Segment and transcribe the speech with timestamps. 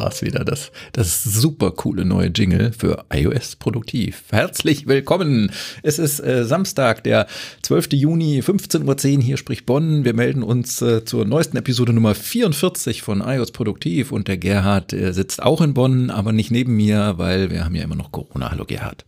[0.00, 0.44] war's wieder.
[0.44, 4.24] Das, das super coole neue Jingle für iOS Produktiv.
[4.30, 5.52] Herzlich willkommen.
[5.82, 7.26] Es ist äh, Samstag, der
[7.62, 7.92] 12.
[7.92, 9.22] Juni, 15.10 Uhr.
[9.22, 10.04] Hier spricht Bonn.
[10.04, 14.12] Wir melden uns äh, zur neuesten Episode Nummer 44 von iOS Produktiv.
[14.12, 17.74] Und der Gerhard äh, sitzt auch in Bonn, aber nicht neben mir, weil wir haben
[17.74, 18.50] ja immer noch Corona.
[18.50, 19.04] Hallo Gerhard.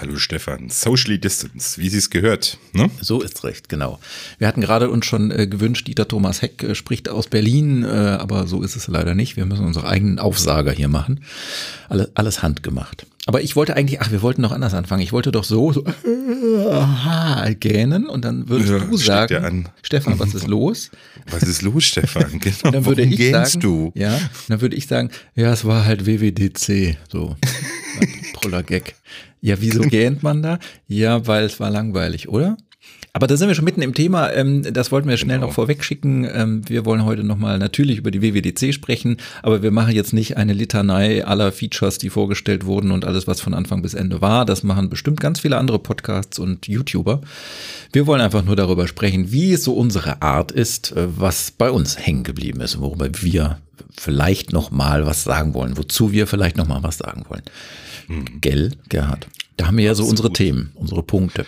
[0.00, 2.58] Hallo Stefan, Socially Distance, wie Sie es gehört.
[2.72, 2.88] Ne?
[3.00, 3.98] So ist recht, genau.
[4.38, 7.88] Wir hatten gerade uns schon äh, gewünscht, Dieter Thomas Heck äh, spricht aus Berlin, äh,
[7.88, 9.36] aber so ist es leider nicht.
[9.36, 11.24] Wir müssen unsere eigenen Aufsager hier machen.
[11.88, 13.06] Alle, alles handgemacht.
[13.28, 15.02] Aber ich wollte eigentlich, ach, wir wollten noch anders anfangen.
[15.02, 20.32] Ich wollte doch so, so aha, gähnen und dann würdest ja, du sagen, Stefan, was
[20.32, 20.90] ist los?
[21.30, 22.40] Was ist los, Stefan?
[22.40, 23.92] Genau, und dann würde ich sagen, du?
[23.94, 24.18] Ja,
[24.48, 27.36] dann würde ich sagen, ja, es war halt WWDC, so.
[28.40, 28.94] Toller Gag.
[29.42, 30.58] Ja, wieso gähnt man da?
[30.86, 32.56] Ja, weil es war langweilig, oder?
[33.18, 34.32] Aber da sind wir schon mitten im Thema.
[34.32, 35.48] Ähm, das wollten wir schnell genau.
[35.48, 36.24] noch vorweg schicken.
[36.32, 40.36] Ähm, wir wollen heute nochmal natürlich über die WWDC sprechen, aber wir machen jetzt nicht
[40.36, 44.44] eine Litanei aller Features, die vorgestellt wurden und alles, was von Anfang bis Ende war.
[44.44, 47.20] Das machen bestimmt ganz viele andere Podcasts und YouTuber.
[47.92, 51.72] Wir wollen einfach nur darüber sprechen, wie es so unsere Art ist, äh, was bei
[51.72, 53.58] uns hängen geblieben ist und worüber wir
[53.96, 57.42] vielleicht nochmal was sagen wollen, wozu wir vielleicht nochmal was sagen wollen.
[58.06, 58.40] Mhm.
[58.40, 59.26] Gell, Gerhard?
[59.56, 60.20] Da haben wir ja so Absolut.
[60.20, 61.44] unsere Themen, unsere Punkte.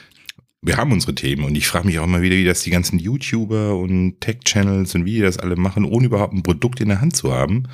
[0.62, 2.98] Wir haben unsere Themen und ich frage mich auch immer wieder, wie das die ganzen
[2.98, 7.00] YouTuber und Tech-Channels und wie die das alle machen, ohne überhaupt ein Produkt in der
[7.00, 7.66] Hand zu haben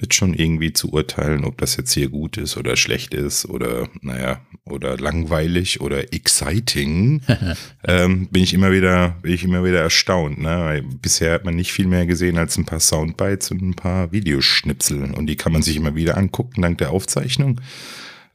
[0.00, 3.88] wird schon irgendwie zu urteilen, ob das jetzt hier gut ist oder schlecht ist oder,
[4.00, 7.22] naja, oder langweilig oder exciting,
[7.84, 10.38] ähm, bin ich immer wieder, bin ich immer wieder erstaunt.
[10.38, 10.48] Ne?
[10.48, 14.12] Weil bisher hat man nicht viel mehr gesehen als ein paar Soundbites und ein paar
[14.12, 17.60] Videoschnipsel und die kann man sich immer wieder angucken dank der Aufzeichnung.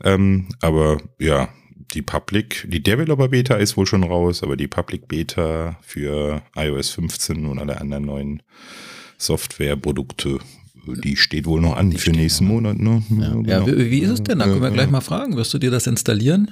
[0.03, 1.49] Ähm, aber ja,
[1.93, 6.91] die Public, die Developer Beta ist wohl schon raus, aber die Public Beta für iOS
[6.91, 8.43] 15 und alle anderen neuen
[9.17, 10.39] Softwareprodukte
[10.85, 12.77] die steht wohl noch an die für nächsten Monat.
[12.77, 13.03] Ne?
[13.09, 14.39] Ja, ja, ja wie, wie, ist es denn?
[14.39, 15.35] Da können wir gleich mal fragen.
[15.37, 16.51] Wirst du dir das installieren?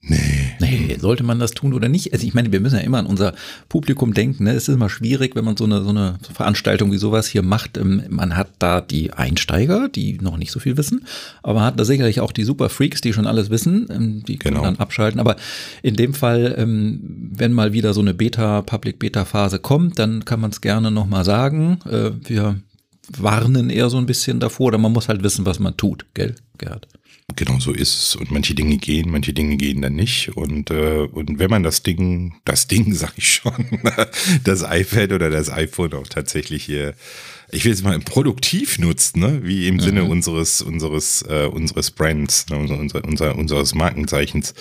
[0.00, 0.43] Nee.
[0.60, 2.12] Nee, sollte man das tun oder nicht?
[2.12, 3.34] Also ich meine, wir müssen ja immer an unser
[3.68, 4.44] Publikum denken.
[4.44, 4.52] Ne?
[4.52, 7.76] Es ist immer schwierig, wenn man so eine, so eine Veranstaltung wie sowas hier macht.
[7.76, 11.06] Ähm, man hat da die Einsteiger, die noch nicht so viel wissen,
[11.42, 13.86] aber man hat da sicherlich auch die Super Freaks, die schon alles wissen.
[13.90, 14.66] Ähm, die können genau.
[14.66, 15.20] dann abschalten.
[15.20, 15.36] Aber
[15.82, 20.50] in dem Fall, ähm, wenn mal wieder so eine Beta, Public-Beta-Phase kommt, dann kann man
[20.50, 21.78] es gerne nochmal sagen.
[21.90, 22.56] Äh, wir
[23.18, 26.34] warnen eher so ein bisschen davor, oder man muss halt wissen, was man tut, gell,
[26.58, 26.88] Gerhard?
[27.36, 28.16] Genau so ist es.
[28.16, 30.36] Und manche Dinge gehen, manche Dinge gehen dann nicht.
[30.36, 33.80] Und, äh, und wenn man das Ding, das Ding, sag ich schon,
[34.44, 36.94] das iPad oder das iPhone auch tatsächlich hier
[37.54, 39.40] ich will es mal produktiv nutzen, ne?
[39.42, 39.80] wie im mhm.
[39.80, 42.58] Sinne unseres, unseres, äh, unseres Brands, ne?
[42.58, 44.54] unser, unser, unseres Markenzeichens,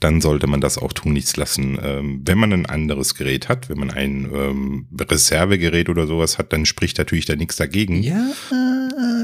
[0.00, 1.78] dann sollte man das auch tun, nichts lassen.
[1.82, 6.52] Ähm, wenn man ein anderes Gerät hat, wenn man ein ähm, Reservegerät oder sowas hat,
[6.52, 8.02] dann spricht natürlich da nichts dagegen.
[8.02, 8.30] Ja.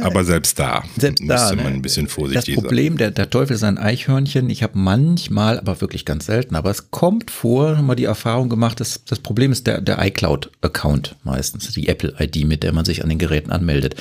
[0.02, 1.78] Aber selbst da selbst müsste da, man ne?
[1.78, 2.54] ein bisschen vorsichtig sein.
[2.54, 4.50] Das Problem, der, der Teufel ist ein Eichhörnchen.
[4.50, 8.48] Ich habe manchmal, aber wirklich ganz selten, aber es kommt vor, haben wir die Erfahrung
[8.48, 13.02] gemacht, dass das Problem ist der, der iCloud-Account meistens, die Apple-ID, mit der man sich
[13.02, 13.96] an den Geräten anmeldet.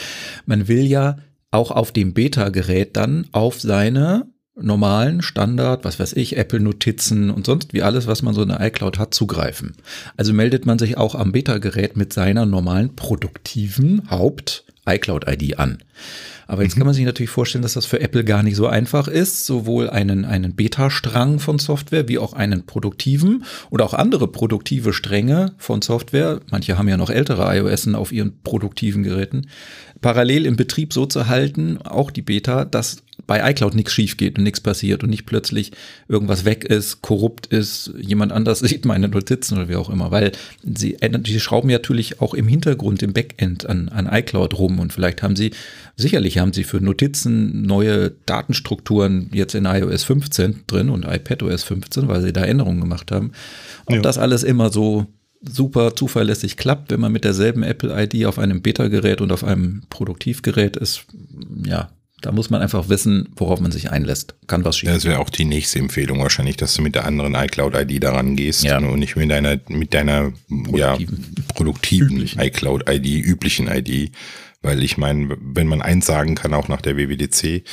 [0.45, 1.17] Man will ja
[1.51, 4.25] auch auf dem Beta-Gerät dann auf seine
[4.55, 8.61] normalen Standard, was weiß ich, Apple-Notizen und sonst wie alles, was man so in der
[8.61, 9.75] iCloud hat, zugreifen.
[10.17, 14.07] Also meldet man sich auch am Beta-Gerät mit seiner normalen produktiven
[14.91, 15.79] Haupt-iCloud-ID an.
[16.47, 16.79] Aber jetzt mhm.
[16.79, 19.89] kann man sich natürlich vorstellen, dass das für Apple gar nicht so einfach ist, sowohl
[19.89, 25.81] einen, einen Beta-Strang von Software wie auch einen produktiven oder auch andere produktive Stränge von
[25.81, 26.41] Software.
[26.51, 29.47] Manche haben ja noch ältere iOS auf ihren produktiven Geräten
[30.01, 34.37] parallel im Betrieb so zu halten, auch die Beta, dass bei iCloud nichts schief geht
[34.37, 35.71] und nichts passiert und nicht plötzlich
[36.07, 40.31] irgendwas weg ist, korrupt ist, jemand anders sieht meine Notizen oder wie auch immer, weil
[40.63, 44.93] sie, sie schrauben ja natürlich auch im Hintergrund, im Backend an, an iCloud rum und
[44.93, 45.51] vielleicht haben sie,
[45.95, 52.07] sicherlich haben sie für Notizen neue Datenstrukturen jetzt in iOS 15 drin und iPadOS 15,
[52.07, 53.31] weil sie da Änderungen gemacht haben.
[53.85, 54.01] Ob ja.
[54.01, 55.07] das alles immer so
[55.43, 60.77] super zuverlässig klappt, wenn man mit derselben Apple-ID auf einem Beta-Gerät und auf einem Produktivgerät
[60.77, 61.05] ist,
[61.65, 61.89] ja,
[62.21, 64.35] da muss man einfach wissen, worauf man sich einlässt.
[64.47, 64.89] Kann was schief.
[64.89, 68.63] Das wäre auch die nächste Empfehlung wahrscheinlich, dass du mit der anderen iCloud-ID daran gehst
[68.63, 68.77] ja.
[68.77, 70.97] und nicht mit deiner, mit deiner produktiven, ja,
[71.53, 74.11] produktiven iCloud-ID, üblichen ID.
[74.61, 77.63] Weil ich meine, wenn man eins sagen kann, auch nach der WWDC,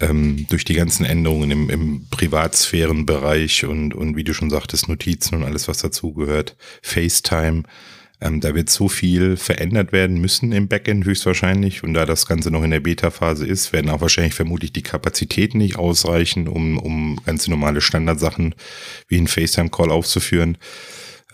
[0.00, 5.36] ähm, durch die ganzen Änderungen im, im Privatsphärenbereich und, und wie du schon sagtest, Notizen
[5.36, 7.64] und alles, was dazugehört, FaceTime,
[8.22, 11.82] ähm, da wird so viel verändert werden müssen im Backend höchstwahrscheinlich.
[11.82, 15.58] Und da das Ganze noch in der Beta-Phase ist, werden auch wahrscheinlich vermutlich die Kapazitäten
[15.58, 18.54] nicht ausreichen, um, um ganz normale Standardsachen
[19.08, 20.56] wie ein FaceTime-Call aufzuführen.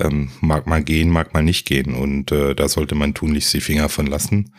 [0.00, 1.94] ähm, mag mal gehen, mag mal nicht gehen.
[1.94, 4.52] Und äh, da sollte man tunlichst die Finger von lassen,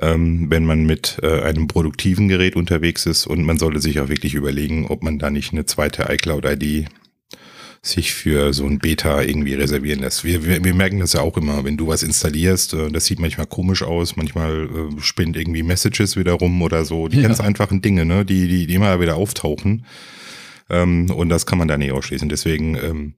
[0.00, 3.26] ähm, wenn man mit äh, einem produktiven Gerät unterwegs ist.
[3.26, 6.88] Und man sollte sich auch wirklich überlegen, ob man da nicht eine zweite iCloud-ID
[7.86, 10.24] sich für so ein Beta irgendwie reservieren lässt.
[10.24, 13.20] Wir, wir, wir merken das ja auch immer, wenn du was installierst, äh, das sieht
[13.20, 17.08] manchmal komisch aus, manchmal äh, spinnt irgendwie Messages wieder rum oder so.
[17.08, 17.22] Die ja.
[17.22, 19.86] ganz einfachen Dinge, ne, die, die, die immer wieder auftauchen.
[20.68, 22.28] Ähm, und das kann man da nicht ausschließen.
[22.28, 23.14] Deswegen ähm,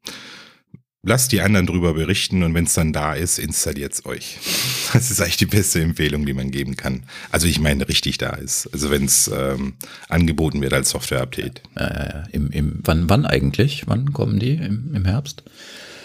[1.02, 4.38] lasst die anderen drüber berichten und wenn es dann da ist, installiert es euch.
[4.94, 7.02] Das ist eigentlich die beste Empfehlung, die man geben kann.
[7.30, 8.72] Also ich meine, richtig da ist.
[8.72, 9.74] Also wenn es ähm,
[10.08, 11.60] angeboten wird als Software-Update.
[11.74, 13.82] Äh, im, im, wann, wann eigentlich?
[13.86, 14.54] Wann kommen die?
[14.54, 15.42] Im, im Herbst?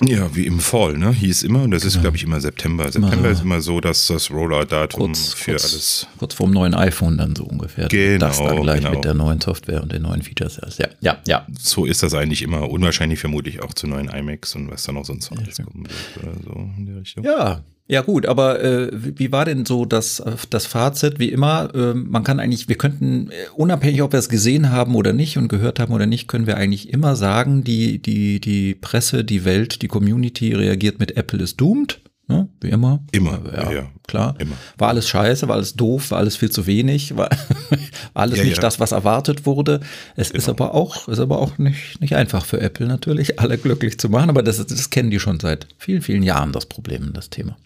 [0.02, 1.12] Ja, wie im Fall, ne?
[1.12, 2.04] Hieß immer, und das ist, genau.
[2.04, 2.92] glaube ich, immer September.
[2.92, 6.08] September ist immer so, dass das Rollout-Datum für kurz, alles.
[6.18, 7.88] Kurz vorm neuen iPhone dann so ungefähr.
[7.88, 8.26] Genau.
[8.26, 8.92] Das dann gleich genau.
[8.92, 10.80] mit der neuen Software und den neuen Features erst.
[10.80, 11.48] Ja, ja, ja.
[11.60, 12.70] So ist das eigentlich immer.
[12.70, 16.34] Unwahrscheinlich vermutlich auch zu neuen iMacs und was dann noch sonst alles kommen wird oder
[16.44, 17.24] so in der Richtung.
[17.24, 21.20] Ja, ja gut, aber äh, wie war denn so das, das Fazit?
[21.20, 24.96] Wie immer, äh, man kann eigentlich, wir könnten, äh, unabhängig ob wir es gesehen haben
[24.96, 28.76] oder nicht und gehört haben oder nicht, können wir eigentlich immer sagen, die, die, die
[28.76, 32.00] Presse, die Welt, die Community reagiert mit Apple ist doomed.
[32.28, 32.48] Ne?
[32.62, 33.04] Wie immer.
[33.12, 34.36] Immer, ja, ja klar.
[34.40, 34.56] Immer.
[34.78, 37.30] War alles scheiße, war alles doof, war alles viel zu wenig, war,
[38.14, 38.62] war alles ja, nicht ja.
[38.62, 39.82] das, was erwartet wurde.
[40.16, 40.38] Es genau.
[40.38, 44.10] ist aber auch, ist aber auch nicht, nicht einfach für Apple natürlich, alle glücklich zu
[44.10, 47.58] machen, aber das, das kennen die schon seit vielen, vielen Jahren, das Problem, das Thema.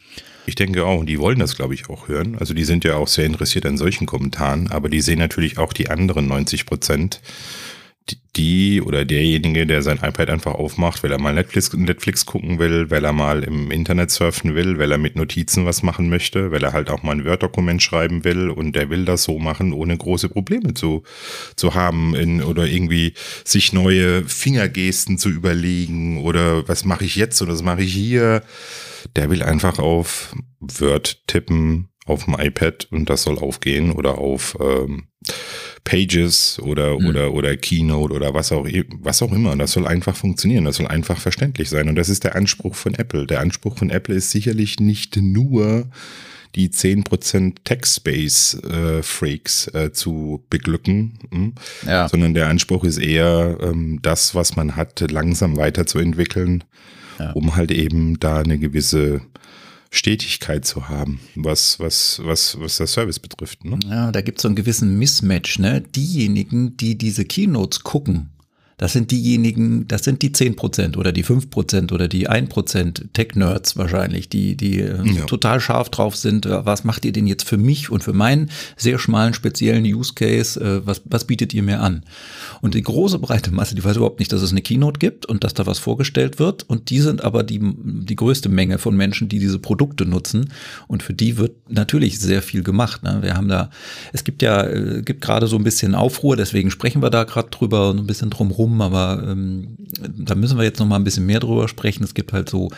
[0.48, 2.38] Ich denke auch, und die wollen das, glaube ich, auch hören.
[2.39, 5.74] Also die sind ja auch sehr interessiert an solchen Kommentaren, aber die sehen natürlich auch
[5.74, 7.19] die anderen 90 Prozent
[8.36, 12.89] die oder derjenige, der sein iPad einfach aufmacht, weil er mal Netflix, Netflix gucken will,
[12.89, 16.63] weil er mal im Internet surfen will, weil er mit Notizen was machen möchte, weil
[16.63, 19.98] er halt auch mal ein Word-Dokument schreiben will und der will das so machen, ohne
[19.98, 21.04] große Probleme zu,
[21.56, 23.13] zu haben in, oder irgendwie
[23.44, 28.44] sich neue Fingergesten zu überlegen oder was mache ich jetzt oder was mache ich hier.
[29.15, 34.57] Der will einfach auf Word tippen auf dem iPad und das soll aufgehen oder auf
[34.59, 35.07] ähm,
[35.88, 37.07] Pages oder, mhm.
[37.07, 38.68] oder, oder Keynote oder was auch,
[39.00, 39.56] was auch immer.
[39.56, 40.66] Das soll einfach funktionieren.
[40.66, 41.88] Das soll einfach verständlich sein.
[41.88, 43.25] Und das ist der Anspruch von Apple.
[43.25, 45.88] Der Anspruch von Apple ist sicherlich nicht nur
[46.56, 51.54] die 10% Tech-Space-Freaks äh, äh, zu beglücken, hm?
[51.86, 52.10] ja.
[52.10, 56.66] sondern der Anspruch ist eher, ähm, das, was man hat, langsam weiterzuentwickeln,
[57.18, 57.31] ja.
[57.31, 59.22] um halt eben da eine gewisse
[59.89, 63.63] Stetigkeit zu haben, was, was, was, was das Service betrifft.
[63.66, 63.80] Ne?
[63.88, 65.60] Ja, da gibt es so einen gewissen Mismatch.
[65.60, 65.81] Ne?
[65.81, 68.30] Diejenigen, die diese Keynotes gucken,
[68.77, 74.29] das sind diejenigen, das sind die 10% oder die 5% oder die 1% Tech-Nerds wahrscheinlich,
[74.29, 75.25] die, die äh, ja.
[75.25, 76.45] total scharf drauf sind.
[76.45, 80.13] Äh, was macht ihr denn jetzt für mich und für meinen sehr schmalen, speziellen Use
[80.13, 80.62] Case?
[80.62, 82.03] Äh, was, was bietet ihr mir an?
[82.62, 85.44] Und die große breite Masse, die weiß überhaupt nicht, dass es eine Keynote gibt und
[85.44, 86.62] dass da was vorgestellt wird.
[86.69, 90.51] Und die sind aber die, die größte Menge von Menschen, die diese Produkte nutzen.
[90.85, 93.01] Und für die wird natürlich sehr viel gemacht.
[93.01, 93.23] Ne?
[93.23, 93.71] Wir haben da,
[94.13, 94.68] es gibt ja,
[95.01, 98.30] gibt gerade so ein bisschen Aufruhr, deswegen sprechen wir da gerade drüber und ein bisschen
[98.30, 99.78] drumherum rum, aber ähm,
[100.18, 102.04] da müssen wir jetzt noch mal ein bisschen mehr drüber sprechen.
[102.04, 102.69] Es gibt halt so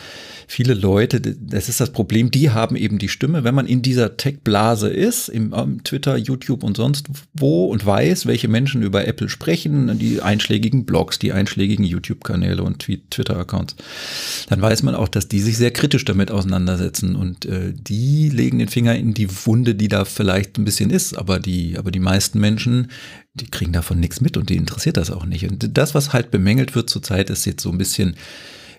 [0.51, 3.43] viele Leute, das ist das Problem, die haben eben die Stimme.
[3.43, 7.05] Wenn man in dieser Tech-Blase ist, im, im Twitter, YouTube und sonst
[7.35, 12.79] wo und weiß, welche Menschen über Apple sprechen, die einschlägigen Blogs, die einschlägigen YouTube-Kanäle und
[12.79, 13.75] Twitter-Accounts,
[14.49, 18.57] dann weiß man auch, dass die sich sehr kritisch damit auseinandersetzen und äh, die legen
[18.57, 21.99] den Finger in die Wunde, die da vielleicht ein bisschen ist, aber die, aber die
[21.99, 22.87] meisten Menschen
[23.35, 25.47] die kriegen davon nichts mit und die interessiert das auch nicht.
[25.49, 28.15] Und das, was halt bemängelt wird zurzeit, ist jetzt so ein bisschen,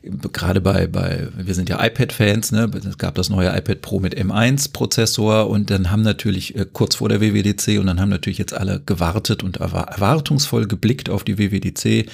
[0.02, 2.71] gerade bei, bei, wir sind ja iPad-Fans, ne?
[2.88, 7.11] es gab das neue iPad Pro mit M1-Prozessor und dann haben natürlich äh, kurz vor
[7.11, 12.11] der WWDC und dann haben natürlich jetzt alle gewartet und erwartungsvoll geblickt auf die WWDC,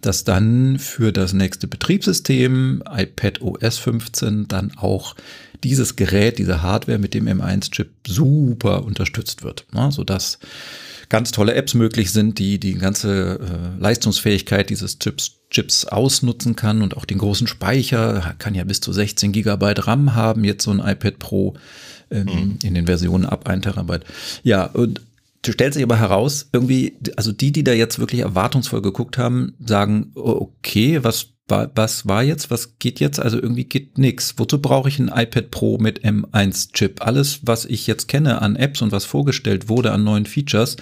[0.00, 5.14] dass dann für das nächste Betriebssystem iPad OS 15 dann auch
[5.62, 9.92] dieses Gerät, diese Hardware mit dem M1-Chip super unterstützt wird, ne?
[9.92, 10.38] sodass
[11.08, 16.82] ganz tolle Apps möglich sind, die die ganze äh, Leistungsfähigkeit dieses Chips, Chips ausnutzen kann
[16.82, 20.70] und auch den großen Speicher, kann ja bis zu 16 Gigabyte RAM haben, jetzt so
[20.70, 21.54] ein iPad Pro
[22.10, 22.58] ähm, mhm.
[22.62, 24.04] in den Versionen ab 1 Terabyte.
[24.42, 25.00] Ja, und
[25.46, 30.10] stellt sich aber heraus, irgendwie, also die, die da jetzt wirklich erwartungsvoll geguckt haben, sagen,
[30.14, 33.18] okay, was was war jetzt, was geht jetzt?
[33.18, 34.34] Also irgendwie geht nix.
[34.36, 37.00] Wozu brauche ich ein iPad Pro mit M1-Chip?
[37.00, 40.76] Alles, was ich jetzt kenne an Apps und was vorgestellt wurde an neuen Features,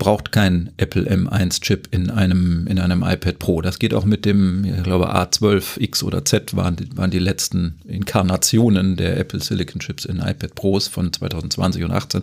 [0.00, 3.60] braucht kein Apple M1-Chip in einem, in einem iPad Pro.
[3.60, 7.78] Das geht auch mit dem, ich glaube, A12X oder Z waren die, waren die letzten
[7.86, 12.22] Inkarnationen der Apple Silicon Chips in iPad Pros von 2020 und 2018.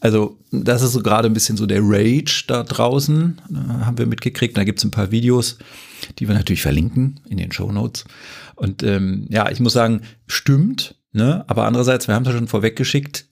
[0.00, 3.40] Also das ist so gerade ein bisschen so der Rage da draußen,
[3.80, 4.56] haben wir mitgekriegt.
[4.56, 5.58] Da gibt es ein paar Videos,
[6.18, 8.04] die wir natürlich verlinken in den Show Notes.
[8.56, 10.96] Und ähm, ja, ich muss sagen, stimmt.
[11.12, 11.44] Ne?
[11.46, 13.26] Aber andererseits, wir haben es ja schon vorweggeschickt,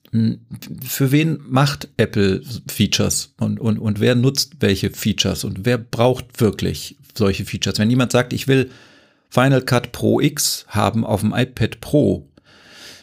[0.83, 6.39] für wen macht Apple Features und, und, und wer nutzt welche Features und wer braucht
[6.39, 7.79] wirklich solche Features?
[7.79, 8.69] Wenn jemand sagt, ich will
[9.29, 12.29] Final Cut Pro X haben auf dem iPad Pro,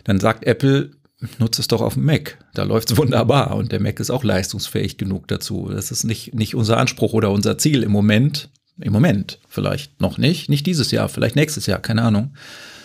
[0.04, 0.92] dann sagt Apple,
[1.38, 2.38] nutze es doch auf dem Mac.
[2.54, 5.69] Da läuft es wunderbar und der Mac ist auch leistungsfähig genug dazu.
[5.71, 8.50] Das ist nicht, nicht unser Anspruch oder unser Ziel im Moment.
[8.81, 12.35] Im Moment vielleicht noch nicht, nicht dieses Jahr, vielleicht nächstes Jahr, keine Ahnung,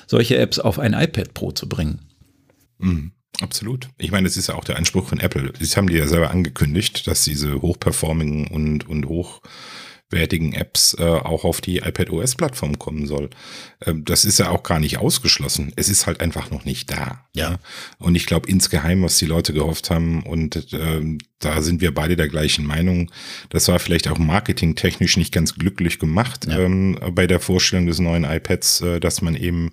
[0.06, 2.02] solche Apps auf ein iPad Pro zu bringen.
[2.78, 3.14] Mhm.
[3.42, 3.90] Absolut.
[3.98, 5.54] Ich meine, das ist ja auch der Anspruch von Apple.
[5.60, 11.44] Das haben die ja selber angekündigt, dass diese hochperforming und, und hochwertigen Apps äh, auch
[11.44, 13.30] auf die iPadOS-Plattform kommen soll.
[13.86, 15.72] Ähm, das ist ja auch gar nicht ausgeschlossen.
[15.76, 17.26] Es ist halt einfach noch nicht da.
[17.36, 17.60] Ja.
[18.00, 22.16] Und ich glaube insgeheim, was die Leute gehofft haben, und ähm, da sind wir beide
[22.16, 23.12] der gleichen Meinung,
[23.50, 26.58] das war vielleicht auch marketingtechnisch nicht ganz glücklich gemacht ja.
[26.58, 29.70] ähm, bei der Vorstellung des neuen iPads, äh, dass man eben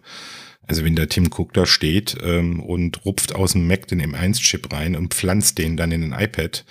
[0.67, 4.73] also wenn der Tim Cook da steht ähm, und rupft aus dem Mac den M1-Chip
[4.73, 6.65] rein und pflanzt den dann in den iPad,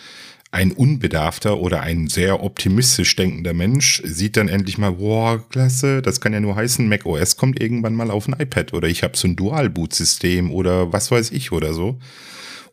[0.54, 6.22] ein unbedarfter oder ein sehr optimistisch denkender Mensch sieht dann endlich mal, boah, klasse, das
[6.22, 9.18] kann ja nur heißen, Mac OS kommt irgendwann mal auf ein iPad oder ich habe
[9.18, 11.98] so ein Dual-Boot-System oder was weiß ich oder so.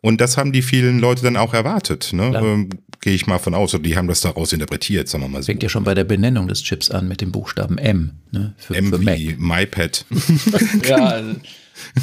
[0.01, 2.11] Und das haben die vielen Leute dann auch erwartet.
[2.13, 2.31] Ne?
[2.35, 2.69] Ähm,
[3.01, 3.73] Gehe ich mal von aus.
[3.73, 5.47] Und die haben das daraus interpretiert, sagen wir mal so.
[5.47, 8.11] Fängt ja schon bei der Benennung des Chips an mit dem Buchstaben M.
[8.31, 8.53] Ne?
[8.57, 10.05] Für, M für wie MyPad.
[10.87, 11.35] ja, also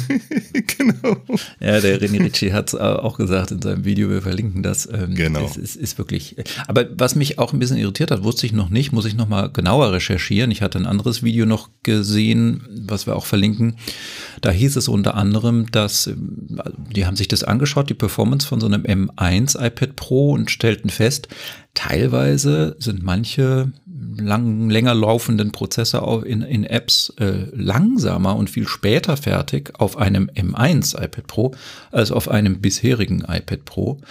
[0.77, 1.17] genau.
[1.59, 4.87] Ja, der René Ricci hat es auch gesagt in seinem Video, wir verlinken das.
[4.91, 5.45] Ähm, genau.
[5.45, 6.35] Es ist, ist, wirklich.
[6.67, 9.51] Aber was mich auch ein bisschen irritiert hat, wusste ich noch nicht, muss ich nochmal
[9.51, 10.51] genauer recherchieren.
[10.51, 13.77] Ich hatte ein anderes Video noch gesehen, was wir auch verlinken.
[14.41, 16.61] Da hieß es unter anderem, dass ähm,
[16.93, 20.89] die haben sich das angeschaut, die Performance von so einem M1 iPad Pro und stellten
[20.89, 21.27] fest,
[21.73, 23.71] teilweise sind manche
[24.17, 30.29] lang, länger laufenden Prozesse in, in Apps äh, langsamer und viel später fertig auf einem
[30.29, 31.55] M1 iPad Pro
[31.91, 34.01] als auf einem bisherigen iPad Pro.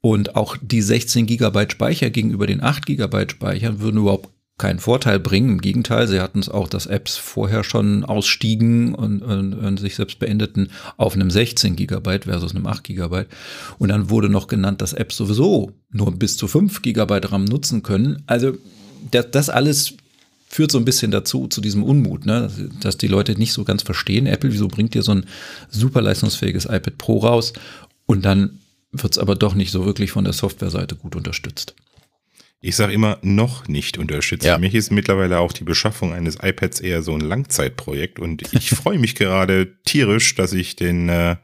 [0.00, 5.20] Und auch die 16 GB Speicher gegenüber den 8 GB Speichern würden überhaupt keinen Vorteil
[5.20, 5.50] bringen.
[5.50, 9.96] Im Gegenteil, sie hatten es auch, dass Apps vorher schon ausstiegen und, und, und, sich
[9.96, 13.28] selbst beendeten auf einem 16 Gigabyte versus einem 8 Gigabyte.
[13.78, 17.82] Und dann wurde noch genannt, dass Apps sowieso nur bis zu 5 Gigabyte RAM nutzen
[17.82, 18.22] können.
[18.26, 18.52] Also
[19.10, 19.94] das, das alles
[20.48, 22.50] führt so ein bisschen dazu, zu diesem Unmut, ne?
[22.80, 25.26] dass die Leute nicht so ganz verstehen, Apple, wieso bringt ihr so ein
[25.68, 27.52] super leistungsfähiges iPad Pro raus
[28.06, 28.60] und dann
[28.92, 31.74] wird es aber doch nicht so wirklich von der Softwareseite gut unterstützt.
[32.60, 34.44] Ich sage immer, noch nicht unterstützt.
[34.44, 34.54] Ja.
[34.54, 38.70] Für mich ist mittlerweile auch die Beschaffung eines iPads eher so ein Langzeitprojekt und ich
[38.74, 41.36] freue mich gerade tierisch, dass ich den, äh,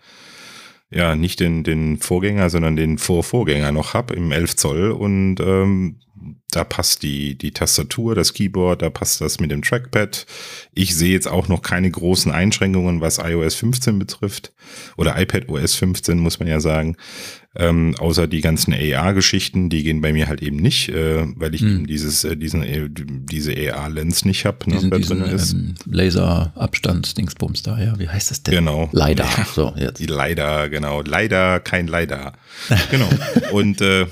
[0.90, 6.00] ja, nicht den, den Vorgänger, sondern den Vorvorgänger noch habe im 11 Zoll und ähm,
[6.50, 10.26] da passt die, die Tastatur, das Keyboard, da passt das mit dem Trackpad.
[10.75, 14.52] Ich sehe jetzt auch noch keine großen Einschränkungen, was iOS 15 betrifft.
[14.97, 16.97] Oder iPad OS 15, muss man ja sagen.
[17.55, 21.61] Ähm, außer die ganzen AR-Geschichten, die gehen bei mir halt eben nicht, äh, weil ich
[21.61, 21.87] hm.
[21.87, 25.52] dieses, äh, diesen, äh, diese AR-Lens nicht habe, ne, da drin ist.
[25.52, 27.99] Ähm, Laser-Abstand-Dingsbums da, ja.
[27.99, 28.55] Wie heißt das denn?
[28.55, 28.88] Genau.
[28.93, 29.25] Leider.
[29.25, 30.00] Ja, so, jetzt.
[30.00, 31.02] Die Leider, genau.
[31.02, 32.33] Leider, kein Leider.
[32.91, 33.09] genau.
[33.50, 34.07] Und äh,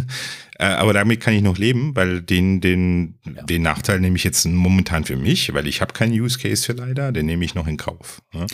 [0.58, 3.42] Äh, aber damit kann ich noch leben, weil den, den, ja.
[3.42, 6.72] den Nachteil nehme ich jetzt momentan für mich, weil ich habe keinen Use Case für
[6.72, 8.22] leider, den nehme ich noch in Kauf.
[8.32, 8.46] Ne?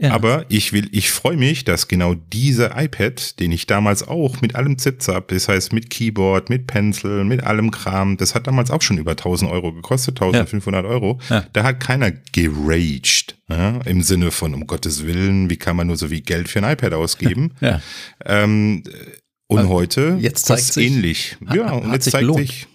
[0.00, 0.12] Ja.
[0.12, 4.54] Aber ich will, ich freue mich, dass genau dieser iPad, den ich damals auch mit
[4.54, 8.82] allem Zip-Zap, das heißt mit Keyboard, mit Pencil, mit allem Kram, das hat damals auch
[8.82, 10.90] schon über 1000 Euro gekostet, 1500 ja.
[10.90, 11.18] Euro.
[11.52, 13.36] Da hat keiner geraged.
[13.48, 16.64] Ja, Im Sinne von, um Gottes Willen, wie kann man nur so viel Geld für
[16.64, 17.52] ein iPad ausgeben?
[17.60, 17.82] ja.
[18.24, 18.82] Ähm,
[19.60, 21.36] und heute jetzt zeigt sich, ähnlich.
[21.46, 22.40] Hat, ja, und jetzt zeigt gelohnt.
[22.40, 22.66] sich,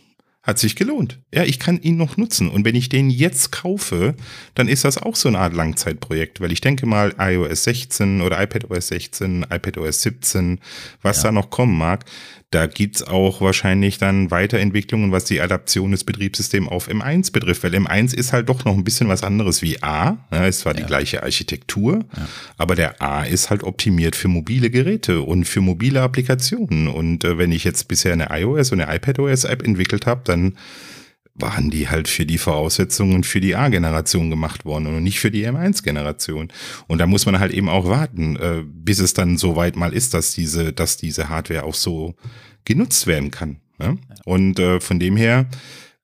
[0.43, 1.19] hat sich gelohnt.
[1.34, 2.50] Ja, ich kann ihn noch nutzen.
[2.50, 4.15] Und wenn ich den jetzt kaufe,
[4.55, 8.41] dann ist das auch so eine Art Langzeitprojekt, weil ich denke mal, iOS 16 oder
[8.41, 10.60] iPadOS 16, iPadOS 17,
[11.01, 11.24] was ja.
[11.24, 12.05] da noch kommen mag,
[12.51, 17.75] da gibt's auch wahrscheinlich dann Weiterentwicklungen, was die Adaption des Betriebssystems auf M1 betrifft, weil
[17.75, 20.18] M1 ist halt doch noch ein bisschen was anderes wie A.
[20.32, 20.80] Ja, ist zwar ja.
[20.80, 22.27] die gleiche Architektur, ja.
[22.58, 26.88] aber der A ist halt optimiert für mobile Geräte und für mobile Applikationen.
[26.88, 30.56] Und äh, wenn ich jetzt bisher eine iOS und eine iPadOS-App entwickelt habe, dann
[31.39, 35.48] waren die halt für die Voraussetzungen für die A-Generation gemacht worden und nicht für die
[35.48, 36.50] M1-Generation.
[36.88, 39.94] Und da muss man halt eben auch warten, äh, bis es dann so weit mal
[39.94, 42.15] ist, dass diese, dass diese Hardware auch so
[42.65, 43.58] genutzt werden kann.
[43.77, 43.98] Ne?
[44.25, 45.48] Und äh, von dem her,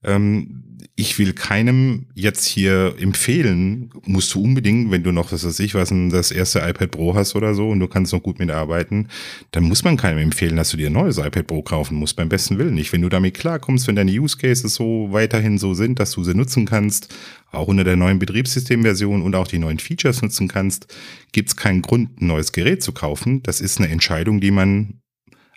[0.03, 0.63] ähm,
[0.95, 5.73] ich will keinem jetzt hier empfehlen, musst du unbedingt, wenn du noch, was weiß ich,
[5.73, 9.07] was das erste iPad Pro hast oder so und du kannst noch gut mitarbeiten,
[9.51, 12.29] dann muss man keinem empfehlen, dass du dir ein neues iPad Pro kaufen musst, beim
[12.29, 12.93] besten Willen nicht.
[12.93, 16.35] Wenn du damit klarkommst, wenn deine Use Cases so weiterhin so sind, dass du sie
[16.35, 17.11] nutzen kannst,
[17.51, 20.93] auch unter der neuen Betriebssystemversion und auch die neuen Features nutzen kannst,
[21.31, 23.41] gibt es keinen Grund, ein neues Gerät zu kaufen.
[23.41, 24.99] Das ist eine Entscheidung, die man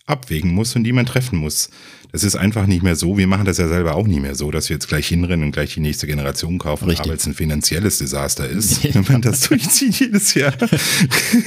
[0.07, 1.71] abwägen muss und die man treffen muss.
[2.13, 3.19] Das ist einfach nicht mehr so.
[3.19, 5.53] Wir machen das ja selber auch nicht mehr so, dass wir jetzt gleich hinrennen und
[5.53, 9.99] gleich die nächste Generation kaufen, weil es ein finanzielles Desaster ist, wenn man das durchzieht
[10.01, 10.55] jedes Jahr.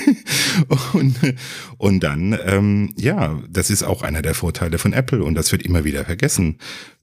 [0.94, 1.16] und,
[1.78, 5.64] und dann, ähm, ja, das ist auch einer der Vorteile von Apple und das wird
[5.64, 6.58] immer wieder vergessen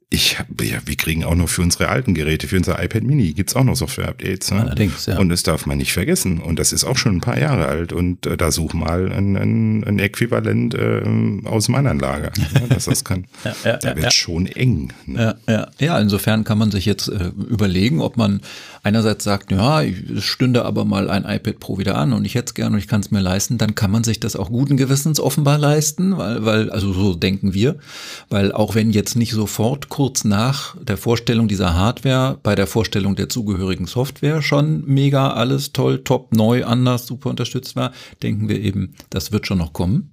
[0.08, 3.32] ich hab, ja, wir kriegen auch noch für unsere alten Geräte, für unser iPad Mini
[3.32, 4.52] gibt's auch noch Software-Updates.
[4.52, 4.60] Ne?
[4.60, 5.18] Allerdings, ja.
[5.18, 6.38] Und das darf man nicht vergessen.
[6.40, 7.92] Und das ist auch schon ein paar Jahre alt.
[7.92, 11.02] Und äh, da such mal ein, ein, ein Äquivalent äh,
[11.44, 13.26] aus dem anderen Lager, ne, dass das kann.
[13.42, 14.10] Ja, ja, da wird ja.
[14.12, 14.92] schon eng.
[15.06, 15.36] Ne?
[15.48, 15.68] Ja, ja.
[15.80, 18.42] ja, insofern kann man sich jetzt äh, überlegen, ob man
[18.86, 22.46] einerseits sagt, ja, es stünde aber mal ein iPad Pro wieder an und ich hätte
[22.46, 24.76] es gern und ich kann es mir leisten, dann kann man sich das auch guten
[24.76, 27.76] Gewissens offenbar leisten, weil, weil, also so denken wir,
[28.28, 33.16] weil auch wenn jetzt nicht sofort kurz nach der Vorstellung dieser Hardware bei der Vorstellung
[33.16, 37.90] der zugehörigen Software schon mega alles toll, top, neu, anders, super unterstützt war,
[38.22, 40.12] denken wir eben, das wird schon noch kommen.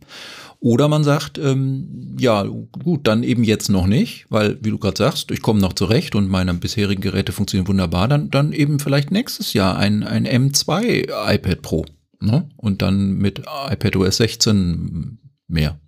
[0.64, 4.98] Oder man sagt, ähm, ja, gut, dann eben jetzt noch nicht, weil, wie du gerade
[4.98, 9.12] sagst, ich komme noch zurecht und meine bisherigen Geräte funktionieren wunderbar, dann, dann eben vielleicht
[9.12, 11.86] nächstes Jahr ein, ein M2 iPad Pro.
[12.22, 12.48] Ne?
[12.56, 15.82] Und dann mit iPadOS 16 mehr.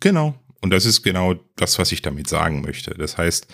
[0.00, 0.34] Genau.
[0.60, 2.90] Und das ist genau das, was ich damit sagen möchte.
[2.90, 3.46] Das heißt,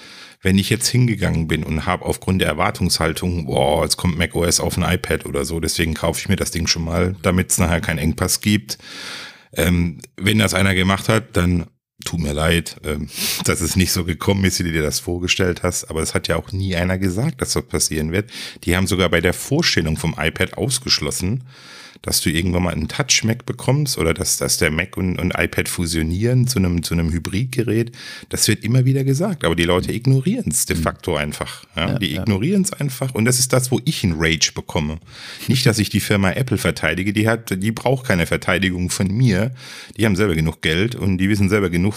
[0.43, 4.77] wenn ich jetzt hingegangen bin und habe aufgrund der Erwartungshaltung, boah, jetzt kommt macOS auf
[4.77, 7.81] ein iPad oder so, deswegen kaufe ich mir das Ding schon mal, damit es nachher
[7.81, 8.77] keinen Engpass gibt.
[9.53, 11.67] Ähm, wenn das einer gemacht hat, dann
[12.05, 13.09] tut mir leid, ähm,
[13.45, 15.85] dass es nicht so gekommen ist, wie du dir das vorgestellt hast.
[15.87, 18.31] Aber es hat ja auch nie einer gesagt, dass das passieren wird.
[18.65, 21.45] Die haben sogar bei der Vorstellung vom iPad ausgeschlossen,
[22.03, 25.69] dass du irgendwann mal einen Touch-Mac bekommst oder dass, dass der Mac und, und iPad
[25.69, 27.93] fusionieren zu einem, zu einem Hybridgerät.
[28.29, 31.65] Das wird immer wieder gesagt, aber die Leute ignorieren es de facto einfach.
[31.77, 31.89] Ja?
[31.89, 34.99] Ja, die ignorieren es einfach und das ist das, wo ich einen Rage bekomme.
[35.49, 39.53] Nicht, dass ich die Firma Apple verteidige, die hat, die braucht keine Verteidigung von mir.
[39.97, 41.95] Die haben selber genug Geld und die wissen selber genug,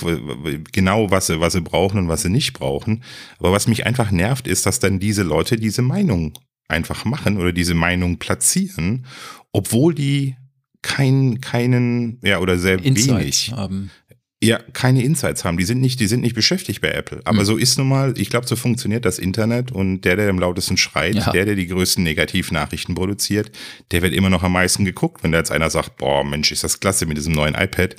[0.72, 3.04] genau, was sie, was sie brauchen und was sie nicht brauchen.
[3.40, 6.34] Aber was mich einfach nervt, ist, dass dann diese Leute diese Meinung
[6.68, 9.06] einfach machen oder diese Meinung platzieren,
[9.52, 10.36] obwohl die
[10.82, 13.08] kein, keinen, ja, oder sehr Insights
[13.50, 13.92] wenig haben.
[14.44, 15.58] ja, keine Insights haben.
[15.58, 17.22] Die sind nicht, die sind nicht beschäftigt bei Apple.
[17.26, 17.46] Aber Mhm.
[17.46, 20.78] so ist nun mal, ich glaube, so funktioniert das Internet und der, der am lautesten
[20.78, 21.32] schreit, Ja.
[21.32, 23.52] der, der die größten Negativnachrichten produziert,
[23.92, 25.24] der wird immer noch am meisten geguckt.
[25.24, 27.96] Wenn da jetzt einer sagt, boah, Mensch, ist das klasse mit diesem neuen iPad,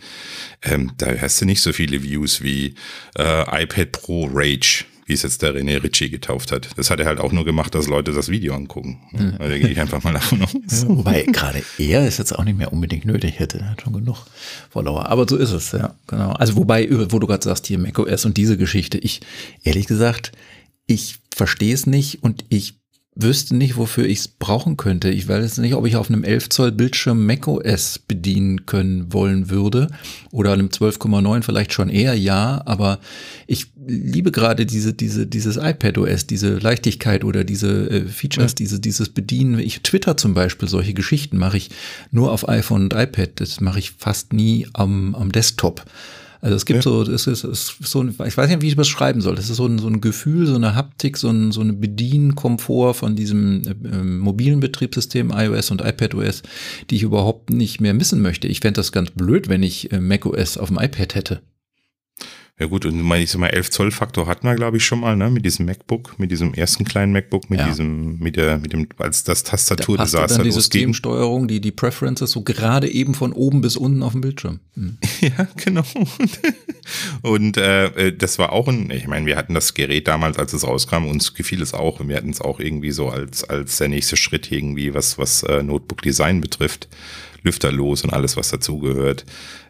[0.62, 2.74] ähm, da hast du nicht so viele Views wie
[3.16, 4.84] äh, iPad Pro Rage.
[5.04, 6.68] Wie es jetzt der René Ritchie getauft hat.
[6.76, 9.00] Das hat er halt auch nur gemacht, dass Leute das Video angucken.
[9.12, 9.34] Mhm.
[9.38, 10.52] Also, da gehe ich einfach mal davon aus.
[10.52, 13.58] Ja, wobei gerade er ist jetzt auch nicht mehr unbedingt nötig hätte.
[13.58, 14.26] Er hat schon genug
[14.70, 15.06] Follower.
[15.06, 16.30] Aber so ist es, ja, genau.
[16.32, 19.20] Also wobei, wo du gerade sagst, hier macOS und diese Geschichte, ich,
[19.64, 20.32] ehrlich gesagt,
[20.86, 22.82] ich verstehe es nicht und ich
[23.14, 25.10] wüsste nicht, wofür ich es brauchen könnte.
[25.10, 29.88] Ich weiß nicht, ob ich auf einem 11 Zoll Bildschirm macOS bedienen können wollen würde
[30.30, 33.00] oder einem 12,9 vielleicht schon eher ja, aber
[33.46, 39.08] ich liebe gerade diese, diese, dieses iPadOS, diese Leichtigkeit oder diese äh, Features, diese, dieses
[39.08, 39.58] Bedienen.
[39.58, 41.70] Ich Twitter zum Beispiel, solche Geschichten mache ich
[42.10, 43.30] nur auf iPhone und iPad.
[43.36, 45.84] Das mache ich fast nie am, am Desktop.
[46.40, 46.82] Also es gibt Ja.
[46.82, 49.36] so, es ist, es ist so, ein, ich weiß nicht, wie ich das beschreiben soll.
[49.36, 52.94] Das ist so ein, so ein Gefühl, so eine Haptik, so ein, so eine Bedienkomfort
[52.94, 56.42] von diesem äh, ähm, mobilen Betriebssystem iOS und iPadOS,
[56.90, 58.48] die ich überhaupt nicht mehr missen möchte.
[58.48, 61.42] Ich fände das ganz blöd, wenn ich äh, macOS auf dem iPad hätte.
[62.60, 65.16] Ja gut, und ich sag mal, 11 Zoll Faktor hatten wir, glaube ich, schon mal,
[65.16, 67.66] ne, mit diesem MacBook, mit diesem ersten kleinen MacBook, mit Ja.
[67.66, 70.62] diesem, mit der, mit dem, als das Da Tastaturdesaster dann die losging.
[70.82, 74.60] Systemsteuerung, die, die Preferences so gerade eben von oben bis unten auf dem Bildschirm.
[74.74, 74.98] Hm.
[75.22, 75.82] Ja, genau.
[77.22, 80.52] Und äh, äh, das war auch ein, ich meine, wir hatten das Gerät damals, als
[80.52, 82.00] es rauskam, uns gefiel es auch.
[82.00, 85.42] Und wir hatten es auch irgendwie so als, als der nächste Schritt irgendwie, was, was
[85.44, 86.88] äh, Notebook-Design betrifft.
[87.42, 89.24] Lüfterlos und alles, was dazugehört.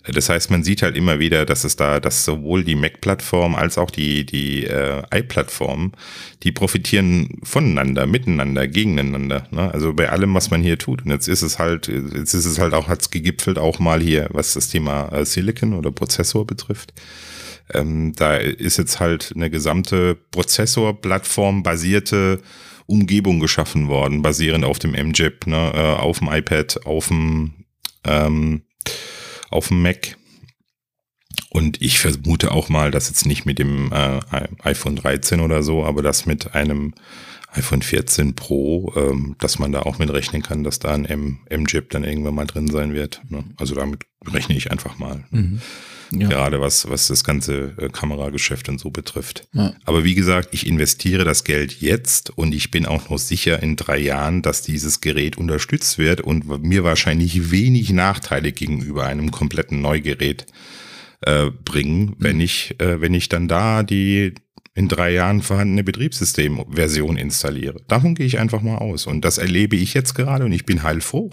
[0.07, 3.79] Das heißt, man sieht halt immer wieder, dass es da, dass sowohl die Mac-Plattform als
[3.79, 5.93] auch die, die äh, i-Plattform,
[6.43, 9.47] die profitieren voneinander, miteinander, gegeneinander.
[9.51, 9.73] Ne?
[9.73, 11.05] Also bei allem, was man hier tut.
[11.05, 14.29] Und jetzt ist es halt, jetzt ist es halt auch, hat's gegipfelt auch mal hier,
[14.33, 16.93] was das Thema äh, Silicon oder Prozessor betrifft.
[17.73, 22.41] Ähm, da ist jetzt halt eine gesamte Prozessor-Plattform basierte
[22.93, 27.65] Umgebung geschaffen worden, basierend auf dem MJIP, ne, äh, auf dem iPad, auf dem,
[28.05, 28.63] ähm,
[29.51, 30.19] auf dem Mac.
[31.49, 34.21] Und ich vermute auch mal, dass jetzt nicht mit dem äh,
[34.63, 36.95] iPhone 13 oder so, aber das mit einem
[37.53, 41.91] iPhone 14 Pro, ähm, dass man da auch mit rechnen kann, dass da ein M-Chip
[41.91, 43.23] dann irgendwann mal drin sein wird.
[43.29, 43.45] Ne?
[43.59, 45.25] Also damit rechne ich einfach mal.
[45.31, 45.61] Mhm.
[46.13, 46.29] Ja.
[46.29, 49.49] Gerade was, was das ganze äh, Kamerageschäft und so betrifft.
[49.55, 49.75] Ja.
[49.85, 53.77] Aber wie gesagt, ich investiere das Geld jetzt und ich bin auch noch sicher in
[53.77, 59.81] drei Jahren, dass dieses Gerät unterstützt wird und mir wahrscheinlich wenig Nachteile gegenüber einem kompletten
[59.81, 60.47] Neugerät
[61.23, 62.43] äh, bringen, wenn mhm.
[62.43, 64.35] ich, äh, wenn ich dann da die
[64.75, 67.81] in drei Jahren vorhandene Betriebssystemversion installiere.
[67.89, 69.07] Davon gehe ich einfach mal aus.
[69.07, 71.31] Und das erlebe ich jetzt gerade und ich bin heilfroh.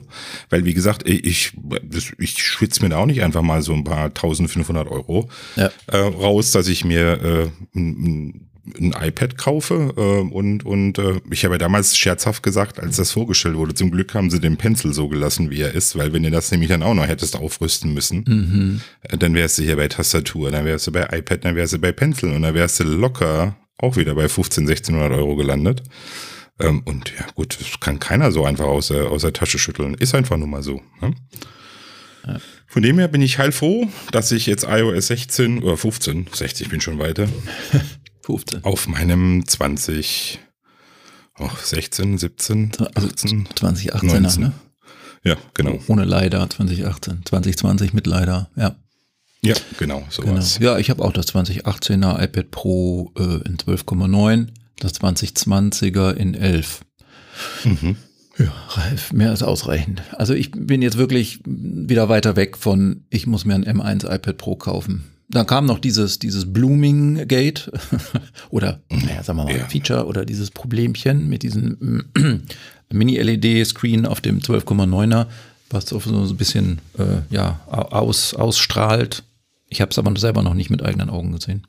[0.49, 1.54] Weil, wie gesagt, ich,
[2.17, 5.71] ich schwitze mir da auch nicht einfach mal so ein paar 1500 Euro ja.
[5.88, 11.45] äh, raus, dass ich mir äh, ein, ein iPad kaufe äh, und und äh, ich
[11.45, 14.93] habe ja damals scherzhaft gesagt, als das vorgestellt wurde, zum Glück haben sie den Pencil
[14.93, 17.93] so gelassen, wie er ist, weil wenn ihr das nämlich dann auch noch hättest aufrüsten
[17.93, 18.82] müssen, mhm.
[19.03, 21.79] äh, dann wärst du hier bei Tastatur, dann wärst du bei iPad, dann wärst du
[21.79, 25.84] bei Pencil und dann wärst du locker auch wieder bei 15, 1600 Euro gelandet.
[26.60, 29.93] Ähm, und ja gut, das kann keiner so einfach aus der, aus der Tasche schütteln.
[29.95, 30.82] Ist einfach nur mal so.
[31.01, 31.13] Ne?
[32.27, 32.39] Ja.
[32.67, 36.82] Von dem her bin ich heilfroh, dass ich jetzt iOS 16 oder 15, 60 bin
[36.82, 37.27] schon weiter,
[38.29, 38.63] 15.
[38.63, 40.39] Auf meinem 20,
[41.39, 44.43] oh, 16, 17, 18, 2018 19.
[44.43, 44.53] ne?
[45.23, 45.79] Ja, genau.
[45.87, 48.75] Ohne Leider 2018, 2020 mit Leider, ja.
[49.41, 50.59] Ja, genau, sowas.
[50.59, 50.73] Genau.
[50.73, 56.81] Ja, ich habe auch das 2018er iPad Pro äh, in 12,9, das 2020er in 11.
[57.63, 57.95] Mhm.
[58.37, 58.53] Ja,
[59.11, 60.03] mehr als ausreichend.
[60.11, 64.37] Also ich bin jetzt wirklich wieder weiter weg von, ich muss mir ein M1 iPad
[64.37, 67.71] Pro kaufen dann kam noch dieses, dieses Blooming Gate
[68.49, 69.65] oder, naja, sagen wir mal, ja.
[69.67, 72.05] Feature oder dieses Problemchen mit diesem
[72.91, 75.27] Mini-LED-Screen auf dem 12,9er,
[75.69, 79.23] was so ein bisschen äh, ja, aus, ausstrahlt.
[79.67, 81.67] Ich habe es aber selber noch nicht mit eigenen Augen gesehen.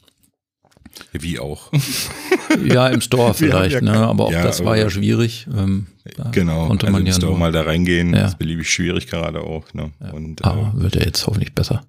[1.13, 1.71] Wie auch.
[2.65, 3.93] ja, im Store vielleicht, ja, ne?
[3.93, 5.47] aber auch ja, das war ja schwierig.
[5.55, 5.87] Ähm,
[6.33, 8.23] genau, konnte also man ja nur, mal da reingehen, ja.
[8.23, 9.73] das ist beliebig schwierig gerade auch.
[9.75, 9.93] Ne?
[10.13, 11.85] Und, aber äh, wird ja jetzt hoffentlich besser.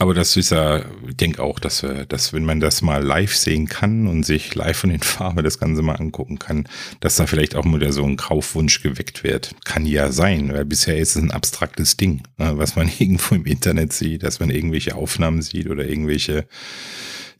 [0.00, 3.36] Aber das ist ja, ich denke auch, dass, wir, dass wenn man das mal live
[3.36, 6.66] sehen kann und sich live von den Farben das Ganze mal angucken kann,
[7.00, 9.54] dass da vielleicht auch mal so ein Kaufwunsch geweckt wird.
[9.66, 13.44] Kann ja sein, weil bisher ist es ein abstraktes Ding, ne, was man irgendwo im
[13.44, 16.46] Internet sieht, dass man irgendwelche Aufnahmen sieht oder irgendwelche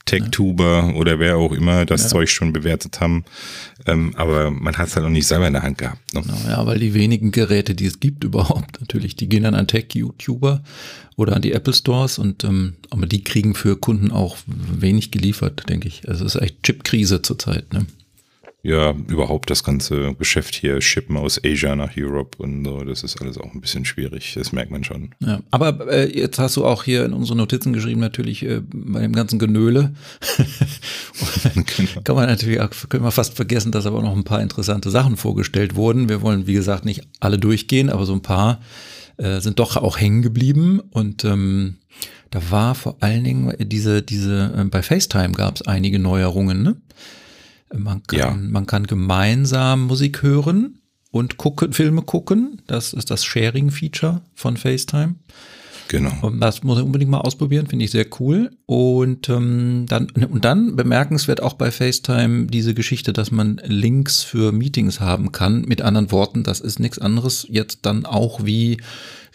[0.05, 0.93] TechTuber ja.
[0.95, 2.09] oder wer auch immer das ja.
[2.09, 3.23] Zeug schon bewertet haben.
[3.85, 6.13] Ähm, aber man hat es halt noch nicht selber in der Hand gehabt.
[6.13, 6.21] Ne?
[6.21, 9.67] Genau, ja, weil die wenigen Geräte, die es gibt überhaupt, natürlich, die gehen dann an
[9.67, 10.61] Tech-YouTuber
[11.15, 15.67] oder an die Apple Stores und ähm, aber die kriegen für Kunden auch wenig geliefert,
[15.69, 16.07] denke ich.
[16.07, 17.85] Also es ist echt Chip-Krise zurzeit, ne?
[18.63, 23.19] Ja, überhaupt das ganze Geschäft hier schippen aus Asia nach Europe und so, das ist
[23.19, 25.15] alles auch ein bisschen schwierig, das merkt man schon.
[25.19, 29.01] Ja, aber äh, jetzt hast du auch hier in unsere Notizen geschrieben, natürlich äh, bei
[29.01, 29.93] dem ganzen Genöle.
[31.53, 32.01] genau.
[32.03, 35.17] Kann man natürlich auch, können wir fast vergessen, dass aber noch ein paar interessante Sachen
[35.17, 36.07] vorgestellt wurden.
[36.07, 38.61] Wir wollen, wie gesagt, nicht alle durchgehen, aber so ein paar
[39.17, 41.77] äh, sind doch auch hängen geblieben und ähm,
[42.29, 46.75] da war vor allen Dingen diese, diese, äh, bei FaceTime gab es einige Neuerungen, ne?
[47.73, 48.31] Man kann, ja.
[48.31, 50.79] man kann gemeinsam Musik hören
[51.11, 52.61] und gucken, Filme gucken.
[52.67, 55.15] Das ist das Sharing-Feature von FaceTime.
[55.91, 56.13] Genau.
[56.21, 58.51] Und das muss ich unbedingt mal ausprobieren, finde ich sehr cool.
[58.65, 64.53] Und ähm, dann und dann bemerkenswert auch bei FaceTime diese Geschichte, dass man Links für
[64.53, 65.63] Meetings haben kann.
[65.63, 68.77] Mit anderen Worten, das ist nichts anderes jetzt dann auch wie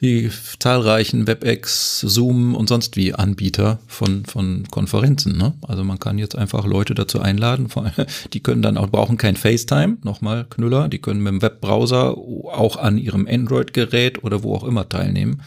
[0.00, 5.36] die zahlreichen WebEx, Zoom und sonst wie Anbieter von, von Konferenzen.
[5.38, 5.54] Ne?
[5.62, 7.68] Also man kann jetzt einfach Leute dazu einladen,
[8.32, 12.76] die können dann auch, brauchen kein FaceTime, nochmal Knüller, die können mit dem Webbrowser auch
[12.76, 15.42] an ihrem Android-Gerät oder wo auch immer teilnehmen.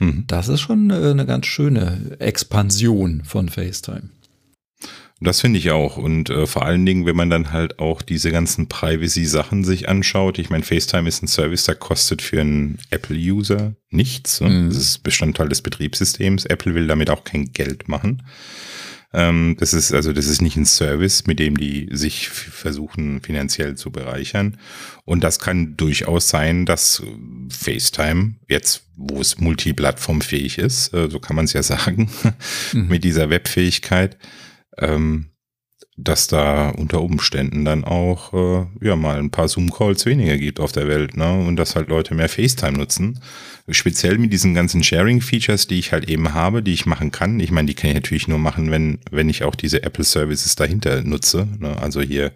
[0.00, 0.24] Mhm.
[0.26, 4.10] Das ist schon eine ganz schöne Expansion von FaceTime.
[5.20, 5.96] Das finde ich auch.
[5.96, 10.38] Und äh, vor allen Dingen, wenn man dann halt auch diese ganzen Privacy-Sachen sich anschaut.
[10.38, 14.40] Ich meine, FaceTime ist ein Service, der kostet für einen Apple-User nichts.
[14.40, 14.50] Ne?
[14.50, 14.68] Mhm.
[14.68, 16.46] Das ist Bestandteil des Betriebssystems.
[16.46, 18.22] Apple will damit auch kein Geld machen.
[19.14, 23.76] Ähm, das ist also, das ist nicht ein Service, mit dem die sich versuchen, finanziell
[23.76, 24.58] zu bereichern.
[25.04, 27.00] Und das kann durchaus sein, dass
[27.48, 32.10] FaceTime jetzt, wo es multiplattformfähig ist, äh, so kann man es ja sagen,
[32.72, 32.88] mhm.
[32.88, 34.18] mit dieser Webfähigkeit,
[34.78, 35.30] ähm,
[35.96, 40.72] dass da unter Umständen dann auch äh, ja mal ein paar Zoom-Calls weniger gibt auf
[40.72, 41.32] der Welt, ne?
[41.46, 43.20] Und dass halt Leute mehr FaceTime nutzen.
[43.68, 47.38] Speziell mit diesen ganzen Sharing-Features, die ich halt eben habe, die ich machen kann.
[47.38, 51.02] Ich meine, die kann ich natürlich nur machen, wenn, wenn ich auch diese Apple-Services dahinter
[51.02, 51.46] nutze.
[51.60, 51.76] Ne?
[51.80, 52.32] Also hier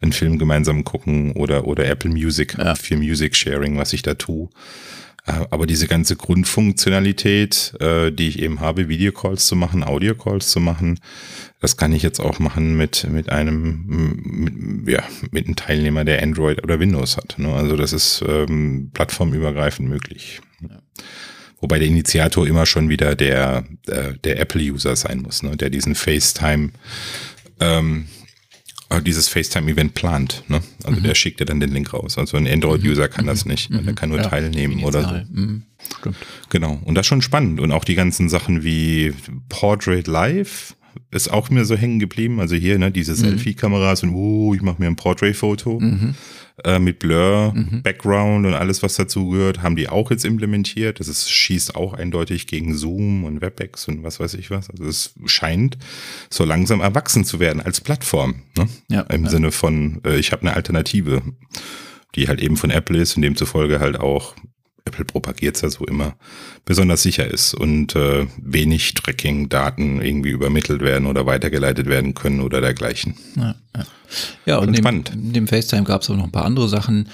[0.00, 2.74] einen Film gemeinsam gucken oder, oder Apple Music ja.
[2.74, 4.48] für Music Sharing, was ich da tue.
[5.30, 10.60] Äh, aber diese ganze Grundfunktionalität, äh, die ich eben habe, Videocalls zu machen, Audiocalls zu
[10.60, 11.00] machen,
[11.60, 16.22] das kann ich jetzt auch machen mit, mit einem, mit, ja, mit einem Teilnehmer, der
[16.22, 17.38] Android oder Windows hat.
[17.38, 17.52] Ne?
[17.52, 20.40] Also das ist ähm, plattformübergreifend möglich.
[20.62, 20.80] Ja.
[21.60, 25.56] Wobei der Initiator immer schon wieder der, der, der Apple-User sein muss, ne?
[25.56, 26.70] der diesen FaceTime
[27.60, 28.19] ähm, äh,
[28.98, 30.42] dieses FaceTime-Event plant.
[30.48, 30.60] Ne?
[30.84, 31.04] Also mhm.
[31.04, 32.18] der schickt ja dann den Link raus.
[32.18, 33.50] Also ein Android-User kann das mhm.
[33.52, 33.70] nicht.
[33.70, 33.84] Mhm.
[33.84, 35.40] Der kann nur ja, teilnehmen oder so.
[35.40, 35.62] Mhm.
[36.00, 36.16] Stimmt.
[36.48, 36.80] Genau.
[36.84, 37.60] Und das ist schon spannend.
[37.60, 39.14] Und auch die ganzen Sachen wie
[39.48, 40.74] Portrait Live
[41.12, 42.40] ist auch mir so hängen geblieben.
[42.40, 43.16] Also hier, ne, diese mhm.
[43.16, 45.80] Selfie-Kameras und oh, ich mache mir ein Portrait-Foto.
[46.64, 47.82] Äh, mit Blur, mhm.
[47.82, 51.00] Background und alles, was dazu gehört, haben die auch jetzt implementiert.
[51.00, 54.68] Das ist, schießt auch eindeutig gegen Zoom und WebEx und was weiß ich was.
[54.68, 55.78] Also es scheint
[56.28, 58.42] so langsam erwachsen zu werden als Plattform.
[58.58, 58.68] Ne?
[58.88, 59.30] Ja, Im ja.
[59.30, 61.22] Sinne von, äh, ich habe eine Alternative,
[62.14, 64.34] die halt eben von Apple ist und demzufolge halt auch
[64.90, 66.14] Apple propagiert es ja so immer,
[66.64, 72.60] besonders sicher ist und äh, wenig Tracking-Daten irgendwie übermittelt werden oder weitergeleitet werden können oder
[72.60, 73.14] dergleichen.
[73.36, 73.86] Ja, ja.
[74.46, 77.08] ja und, neben, in dem FaceTime gab es auch noch ein paar andere Sachen.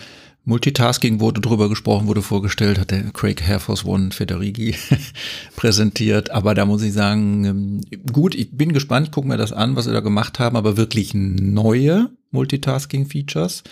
[0.45, 4.77] Multitasking wurde drüber gesprochen, wurde vorgestellt, hat der Craig Air Force One Federighi
[5.57, 6.31] präsentiert.
[6.31, 7.81] Aber da muss ich sagen, ähm,
[8.13, 10.77] gut, ich bin gespannt, ich gucke mir das an, was sie da gemacht haben, aber
[10.77, 13.65] wirklich neue Multitasking-Features.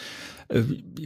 [0.49, 0.63] Äh,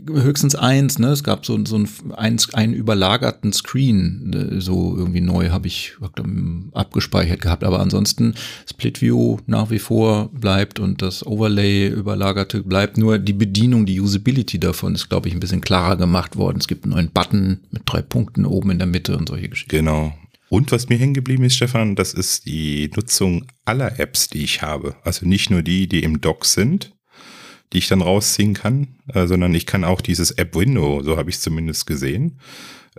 [0.09, 1.09] höchstens eins, ne?
[1.09, 1.77] Es gab so, so
[2.17, 4.61] einen, einen überlagerten Screen, ne?
[4.61, 5.95] so irgendwie neu habe ich
[6.73, 8.35] abgespeichert gehabt, aber ansonsten
[8.69, 12.99] Split View nach wie vor bleibt und das Overlay überlagerte bleibt.
[12.99, 16.59] Nur die Bedienung, die Usability davon ist, glaube ich, ein bisschen klarer gemacht worden.
[16.61, 19.77] Es gibt einen neuen Button mit drei Punkten oben in der Mitte und solche Geschichten.
[19.77, 20.13] Genau.
[20.51, 24.63] Und was mir hängen geblieben ist, Stefan, das ist die Nutzung aller Apps, die ich
[24.63, 24.97] habe.
[25.05, 26.95] Also nicht nur die, die im Dock sind,
[27.73, 31.37] die ich dann rausziehen kann, äh, sondern ich kann auch dieses App-Window, so habe ich
[31.37, 32.39] es zumindest gesehen,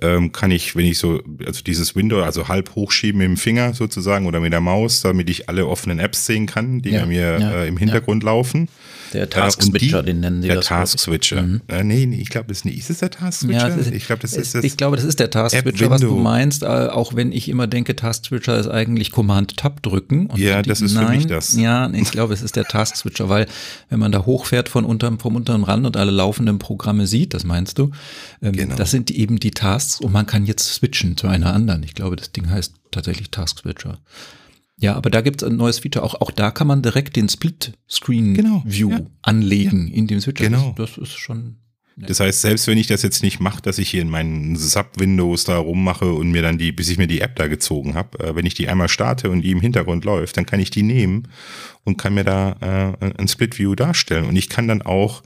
[0.01, 3.73] ähm, kann ich, wenn ich so, also dieses Window, also halb hochschieben mit dem Finger
[3.73, 7.39] sozusagen oder mit der Maus, damit ich alle offenen Apps sehen kann, die ja, mir
[7.39, 8.29] ja, äh, im Hintergrund ja.
[8.29, 8.69] laufen.
[9.13, 10.67] Der äh, Task Switcher, den nennen sie der das.
[10.67, 11.41] Der Task Switcher.
[11.41, 11.61] Mhm.
[11.67, 12.77] Äh, nee, nee, ich glaube, das ist nicht.
[12.77, 13.69] Ist es der Task Switcher?
[13.69, 14.63] Ja, ist, ich glaube, das ist das.
[14.63, 16.63] Ich glaube, das ist der Task Switcher, was du meinst.
[16.63, 20.29] Äh, auch wenn ich immer denke, Task Switcher ist eigentlich Command Tab drücken.
[20.35, 21.55] ja, das ist nein, für mich das.
[21.55, 23.47] Ja, ich glaube, es ist der Task Switcher, weil
[23.89, 27.43] wenn man da hochfährt von unterm, vom unteren Rand und alle laufenden Programme sieht, das
[27.43, 27.91] meinst du,
[28.41, 28.75] ähm, genau.
[28.75, 31.83] das sind eben die Tasks und man kann jetzt switchen zu einer anderen.
[31.83, 33.99] Ich glaube, das Ding heißt tatsächlich Task Switcher.
[34.79, 36.03] Ja, aber da gibt es ein neues Feature.
[36.03, 39.05] Auch, auch da kann man direkt den Split-Screen-View genau, ja.
[39.21, 40.45] anlegen in dem Switcher.
[40.45, 40.73] Genau.
[40.77, 41.57] Das, das ist schon.
[42.07, 45.43] Das heißt, selbst wenn ich das jetzt nicht mache, dass ich hier in meinen Sub-Windows
[45.43, 48.35] da rummache und mir dann die, bis ich mir die App da gezogen habe, äh,
[48.35, 51.27] wenn ich die einmal starte und die im Hintergrund läuft, dann kann ich die nehmen
[51.83, 54.25] und kann mir da äh, ein Split-View darstellen.
[54.25, 55.23] Und ich kann dann auch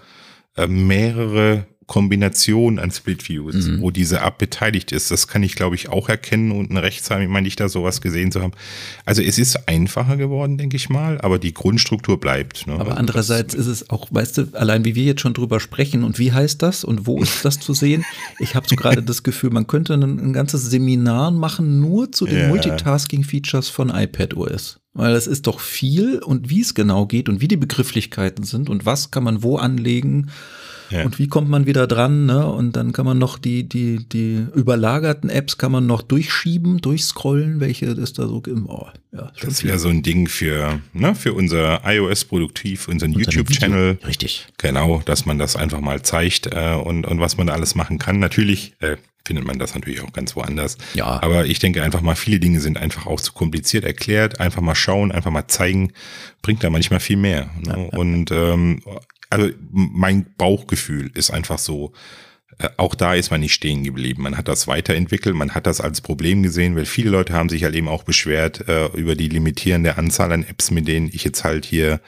[0.58, 3.82] äh, mehrere Kombination an Split Views, mhm.
[3.82, 5.12] wo diese App beteiligt ist.
[5.12, 8.02] Das kann ich, glaube ich, auch erkennen und ein Rechtsheim, ich meine, nicht da sowas
[8.02, 8.54] gesehen zu haben.
[9.06, 12.67] Also es ist einfacher geworden, denke ich mal, aber die Grundstruktur bleibt.
[12.67, 12.74] Ne?
[12.74, 16.04] Aber also andererseits ist es auch, weißt du, allein wie wir jetzt schon drüber sprechen
[16.04, 18.06] und wie heißt das und wo ist das zu sehen?
[18.39, 22.26] Ich habe so gerade das Gefühl, man könnte ein, ein, ganzes Seminar machen nur zu
[22.26, 22.48] den yeah.
[22.50, 24.80] Multitasking-Features von iPadOS.
[24.93, 28.69] Weil das ist doch viel und wie es genau geht und wie die Begrifflichkeiten sind
[28.69, 30.30] und was kann man wo anlegen
[30.89, 31.04] ja.
[31.04, 32.26] Und wie kommt man wieder dran?
[32.26, 32.46] Ne?
[32.48, 37.60] Und dann kann man noch die, die, die überlagerten Apps kann man noch durchschieben, durchscrollen,
[37.60, 38.41] welche ist da so.
[38.67, 44.00] Oh, ja, das wäre so ein Ding für, ne, für unser iOS-Produktiv, unseren YouTube-Channel.
[44.06, 44.48] Richtig.
[44.58, 48.00] Genau, dass man das einfach mal zeigt äh, und, und was man da alles machen
[48.00, 48.19] kann.
[48.19, 50.78] Natürlich äh, findet man das natürlich auch ganz woanders.
[50.93, 51.22] Ja.
[51.22, 54.39] Aber ich denke einfach mal, viele Dinge sind einfach auch zu kompliziert erklärt.
[54.39, 55.93] Einfach mal schauen, einfach mal zeigen,
[56.41, 57.50] bringt da manchmal viel mehr.
[57.62, 57.69] Ne?
[57.69, 57.98] Ja, ja.
[57.98, 58.82] Und ähm,
[59.34, 61.93] also mein Bauchgefühl ist einfach so,
[62.60, 64.24] äh, auch da ist man nicht stehen geblieben.
[64.24, 67.63] Man hat das weiterentwickelt, man hat das als Problem gesehen, weil viele Leute haben sich
[67.63, 71.43] halt eben auch beschwert äh, über die limitierende Anzahl an Apps, mit denen ich jetzt
[71.43, 72.00] halt hier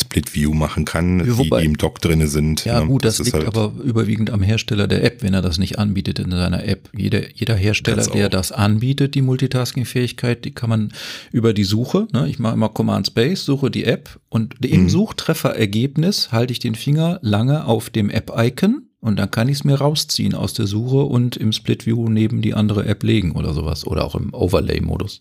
[0.00, 2.64] Split View machen kann, ja, wobei, die, im Dock drinne sind.
[2.64, 2.86] Ja, ne?
[2.86, 5.78] gut, das, das liegt halt aber überwiegend am Hersteller der App, wenn er das nicht
[5.78, 6.88] anbietet in seiner App.
[6.96, 10.92] Jeder, jeder Hersteller, der das anbietet, die Multitasking-Fähigkeit, die kann man
[11.32, 12.28] über die Suche, ne?
[12.28, 14.88] ich mache immer Command Space, suche die App und im mhm.
[14.88, 19.76] Suchtrefferergebnis halte ich den Finger lange auf dem App-Icon und dann kann ich es mir
[19.76, 23.86] rausziehen aus der Suche und im Split View neben die andere App legen oder sowas.
[23.86, 25.20] Oder auch im Overlay-Modus.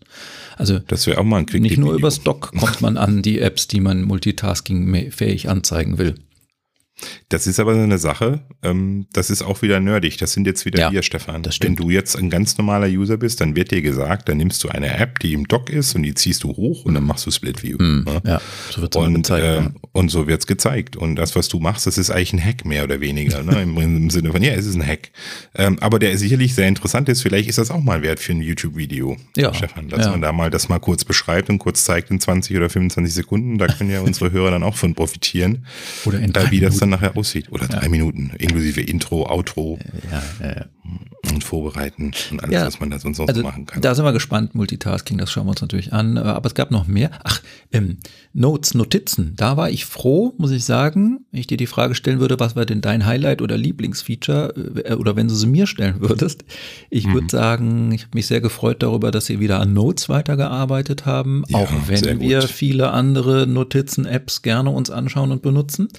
[0.56, 3.68] Also das wäre auch mal ein Nicht nur über Stock kommt man an die Apps,
[3.68, 4.04] die man
[4.70, 6.16] multitasking-fähig anzeigen will.
[7.30, 10.18] Das ist aber so eine Sache, ähm, das ist auch wieder nerdig.
[10.18, 11.44] Das sind jetzt wieder Ja, wir, Stefan.
[11.62, 14.70] Wenn du jetzt ein ganz normaler User bist, dann wird dir gesagt, dann nimmst du
[14.70, 17.32] eine App, die im Dock ist und die ziehst du hoch und dann machst du
[17.32, 17.78] Split View.
[17.78, 18.22] Hm, ne?
[18.26, 19.46] ja, so wird es gezeigt.
[19.46, 19.72] äh, ja.
[19.92, 20.96] und so wird's gezeigt.
[20.96, 23.44] Und das, was du machst, das ist eigentlich ein Hack mehr oder weniger.
[23.44, 23.62] Ne?
[23.62, 25.12] Im, Im Sinne von, ja, es ist ein Hack.
[25.56, 27.22] Ähm, aber der sicherlich sehr interessant ist.
[27.22, 29.90] Vielleicht ist das auch mal wert für ein YouTube-Video, Ja, Stefan.
[29.90, 30.12] Dass ja.
[30.12, 33.58] man da mal das mal kurz beschreibt und kurz zeigt in 20 oder 25 Sekunden.
[33.58, 35.66] Da können ja unsere Hörer dann auch von profitieren,
[36.06, 37.02] Oder in äh, drei wie das dann Minuten.
[37.04, 37.52] nachher aussieht.
[37.52, 39.78] Oder drei Minuten, inklusive Intro, Outro
[40.12, 40.66] Ja, ja, ja.
[41.34, 43.82] und Vorbereiten und alles, Ja, was man da sonst noch Also so machen kann.
[43.82, 46.18] da sind wir gespannt, Multitasking, das schauen wir uns natürlich an.
[46.18, 47.12] Äh, Aber es gab noch mehr.
[47.24, 47.98] Ach, ähm,
[48.34, 49.34] Notes, Notizen.
[49.36, 52.56] Da war ich froh, muss ich sagen, wenn ich dir die Frage stellen würde, was
[52.56, 54.54] war denn dein Highlight oder Lieblingsfeature
[54.86, 56.46] äh, oder wenn du sie mir stellen würdest.
[56.90, 57.14] Ich Mhm.
[57.14, 61.44] würde sagen, ich habe mich sehr gefreut darüber, dass sie wieder an Notes weitergearbeitet haben,
[61.50, 65.90] Ja, auch wenn wir viele andere Notizen-Apps gerne uns anschauen und benutzen.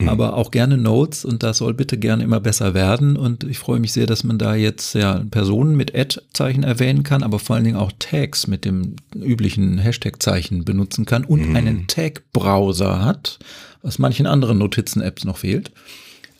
[0.00, 0.08] Mhm.
[0.08, 3.16] Aber auch gerne Notes und das soll bitte gerne immer besser werden.
[3.16, 7.22] Und ich freue mich sehr, dass man da jetzt ja Personen mit Ad-Zeichen erwähnen kann,
[7.24, 11.56] aber vor allen Dingen auch Tags mit dem üblichen Hashtag-Zeichen benutzen kann und Mhm.
[11.56, 13.38] einen Tag-Browser hat,
[13.82, 15.72] was manchen anderen Notizen-Apps noch fehlt.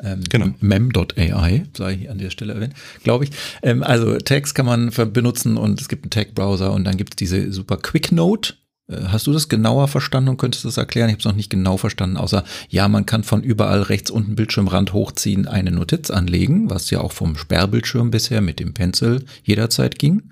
[0.01, 0.47] Ähm, Genau.
[0.61, 3.31] Mem.ai, sei hier an der Stelle erwähnt, glaube ich.
[3.63, 7.17] Ähm, also Tags kann man benutzen und es gibt einen Tag-Browser und dann gibt es
[7.17, 8.55] diese super Quick Note.
[8.89, 11.09] Äh, Hast du das genauer verstanden und könntest das erklären?
[11.09, 14.35] Ich habe es noch nicht genau verstanden, außer ja, man kann von überall rechts unten
[14.35, 19.99] Bildschirmrand hochziehen, eine Notiz anlegen, was ja auch vom Sperrbildschirm bisher mit dem Pencil jederzeit
[19.99, 20.23] ging.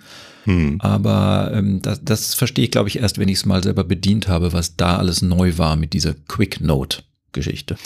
[0.44, 0.76] Hm.
[0.80, 4.28] Aber ähm, das, das verstehe ich, glaube ich, erst, wenn ich es mal selber bedient
[4.28, 7.76] habe, was da alles neu war mit dieser Quick Note-Geschichte.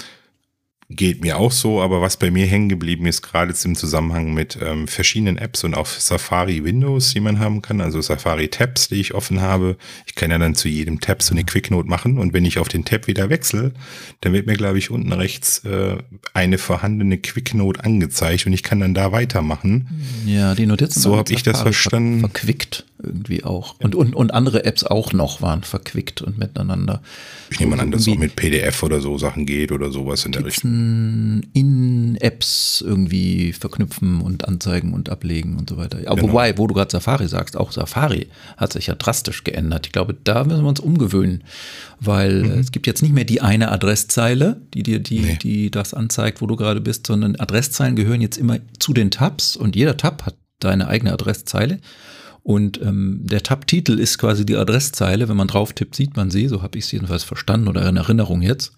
[0.93, 4.35] Geht mir auch so, aber was bei mir hängen geblieben ist, gerade jetzt im Zusammenhang
[4.35, 8.89] mit ähm, verschiedenen Apps und auch Safari Windows, die man haben kann, also Safari Tabs,
[8.89, 9.77] die ich offen habe.
[10.07, 12.59] Ich kann ja dann zu jedem Tab so eine Quick Note machen und wenn ich
[12.59, 13.73] auf den Tab wieder wechsle,
[14.21, 15.97] dann wird mir, glaube ich, unten rechts äh,
[16.35, 19.87] eine vorhandene Quick Note angezeigt und ich kann dann da weitermachen.
[20.27, 22.21] Ja, die Notizen So waren hab mit ich das verstanden.
[22.21, 23.77] Ver verquickt irgendwie auch.
[23.81, 27.03] Und, und, und andere Apps auch noch waren verquickt und miteinander.
[27.51, 30.33] Ich nehme an, dass es auch mit PDF oder so Sachen geht oder sowas in
[30.33, 30.71] der Richtung.
[31.53, 35.99] In Apps irgendwie verknüpfen und anzeigen und ablegen und so weiter.
[36.07, 36.33] Aber Genau.
[36.33, 39.87] wobei, wo du gerade Safari sagst, auch Safari hat sich ja drastisch geändert.
[39.87, 41.45] Ich glaube, da müssen wir uns umgewöhnen,
[42.01, 45.27] weil äh, es gibt jetzt nicht mehr die eine Adresszeile, die dir die, Mhm.
[45.27, 45.39] Nee.
[45.43, 49.57] die das anzeigt, wo du gerade bist, sondern Adresszeilen gehören jetzt immer zu den Tabs
[49.57, 51.79] und jeder Tab hat deine eigene Adresszeile.
[52.43, 55.29] Und ähm, der Tab-Titel ist quasi die Adresszeile.
[55.29, 56.49] Wenn man drauf tippt, sieht man sie.
[56.49, 58.73] So habe ich es jedenfalls verstanden oder in Erinnerung jetzt.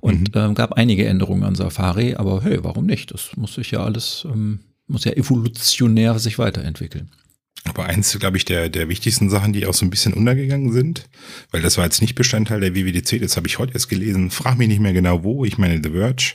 [0.00, 3.12] Und ähm, gab einige Änderungen an Safari, aber hey, warum nicht?
[3.12, 7.10] Das muss sich ja alles, ähm, muss ja evolutionär sich weiterentwickeln.
[7.64, 11.08] Aber eins, glaube ich, der, der wichtigsten Sachen, die auch so ein bisschen untergegangen sind,
[11.50, 14.56] weil das war jetzt nicht Bestandteil der WWDC, das habe ich heute erst gelesen, frag
[14.58, 16.34] mich nicht mehr genau wo, ich meine The Verge.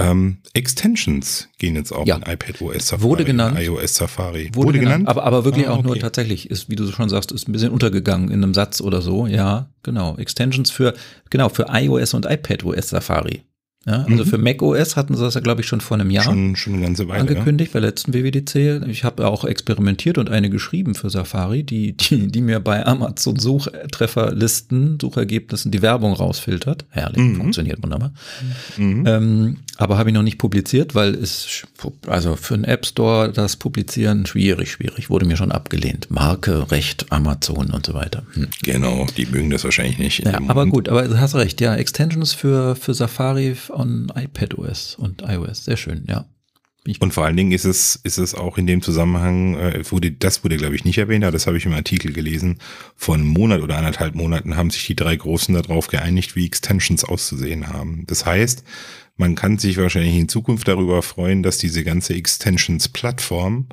[0.00, 2.16] Ähm, Extensions gehen jetzt auch Ja.
[2.16, 3.58] in iPad OS Safari, Wurde genannt.
[3.60, 4.50] iOS Safari.
[5.06, 6.00] Aber, aber wirklich Ah, auch nur okay.
[6.00, 9.26] tatsächlich, ist, wie du schon sagst, ist ein bisschen untergegangen in einem Satz oder so.
[9.26, 10.16] Ja, genau.
[10.16, 10.94] Extensions für,
[11.30, 13.42] genau, für iOS und iPadOS Safari.
[13.86, 14.28] Ja, also Mhm.
[14.28, 16.24] für macOS hatten sie das ja, glaube ich, schon vor einem Jahr.
[16.24, 17.20] Schon, schon eine ganze Weile.
[17.24, 17.28] Ja?
[17.30, 18.86] angekündigt bei letzten WWDC.
[18.88, 23.36] Ich habe auch experimentiert und eine geschrieben für Safari, die, die, die mir bei Amazon
[23.38, 26.84] Suchtrefferlisten, Suchergebnissen die Werbung rausfiltert.
[26.90, 27.36] Herrlich, Mhm.
[27.36, 28.12] funktioniert wunderbar.
[28.76, 29.04] Mhm.
[29.06, 31.66] Ähm, aber habe ich noch nicht publiziert, weil es,
[32.06, 35.08] also für einen App Store das Publizieren schwierig, schwierig.
[35.08, 36.10] Wurde mir schon abgelehnt.
[36.10, 38.24] Marke, Recht, Amazon und so weiter.
[38.34, 38.48] Hm.
[38.62, 40.18] Genau, die mögen das wahrscheinlich nicht.
[40.18, 40.72] Ja, aber Moment.
[40.72, 45.78] gut, aber du hast recht, ja, Extensions für, für Safari on iPadOS und iOS, sehr
[45.78, 46.26] schön, ja.
[46.98, 50.44] Und vor allen Dingen ist es, ist es auch in dem Zusammenhang, äh, wurde, das
[50.44, 52.58] wurde, glaube ich, nicht erwähnt, aber das habe ich im Artikel gelesen.
[52.96, 57.04] Vor einem Monat oder anderthalb Monaten haben sich die drei Großen darauf geeinigt, wie Extensions
[57.04, 58.04] auszusehen haben.
[58.06, 58.64] Das heißt,
[59.20, 63.66] man kann sich wahrscheinlich in Zukunft darüber freuen, dass diese ganze Extensions-Plattform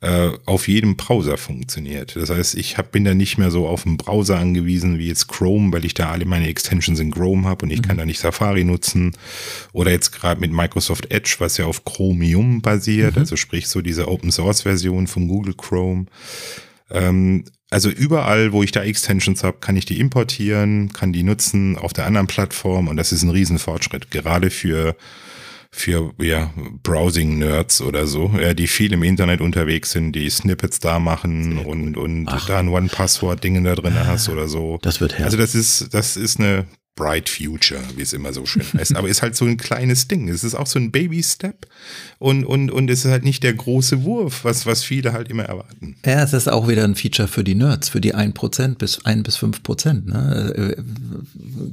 [0.00, 2.16] äh, auf jedem Browser funktioniert.
[2.16, 5.28] Das heißt, ich hab, bin da nicht mehr so auf einen Browser angewiesen wie jetzt
[5.28, 8.18] Chrome, weil ich da alle meine Extensions in Chrome habe und ich kann da nicht
[8.18, 9.12] Safari nutzen.
[9.72, 14.08] Oder jetzt gerade mit Microsoft Edge, was ja auf Chromium basiert, also sprich so diese
[14.08, 16.06] Open Source Version von Google Chrome.
[16.90, 21.76] Ähm, also überall, wo ich da Extensions habe, kann ich die importieren, kann die nutzen
[21.76, 24.96] auf der anderen Plattform und das ist ein Riesenfortschritt, gerade für
[25.70, 26.50] für ja,
[26.82, 31.96] Browsing-Nerds oder so, ja, die viel im Internet unterwegs sind, die Snippets da machen und,
[31.96, 32.46] und Ach.
[32.46, 34.78] da ein One-Password-Dinge da drin hast oder so.
[34.80, 35.26] Das wird herrlich.
[35.26, 36.66] Also das ist, das ist eine
[36.98, 38.96] Bright Future, wie es immer so schön heißt.
[38.96, 40.28] Aber ist halt so ein kleines Ding.
[40.28, 41.66] Es ist auch so ein Baby-Step
[42.18, 45.44] und, und, und es ist halt nicht der große Wurf, was, was viele halt immer
[45.44, 45.94] erwarten.
[46.04, 49.22] Ja, es ist auch wieder ein Feature für die Nerds, für die 1% bis 1
[49.22, 50.08] bis 5%.
[50.10, 50.74] Ne?
[50.76, 50.82] Äh,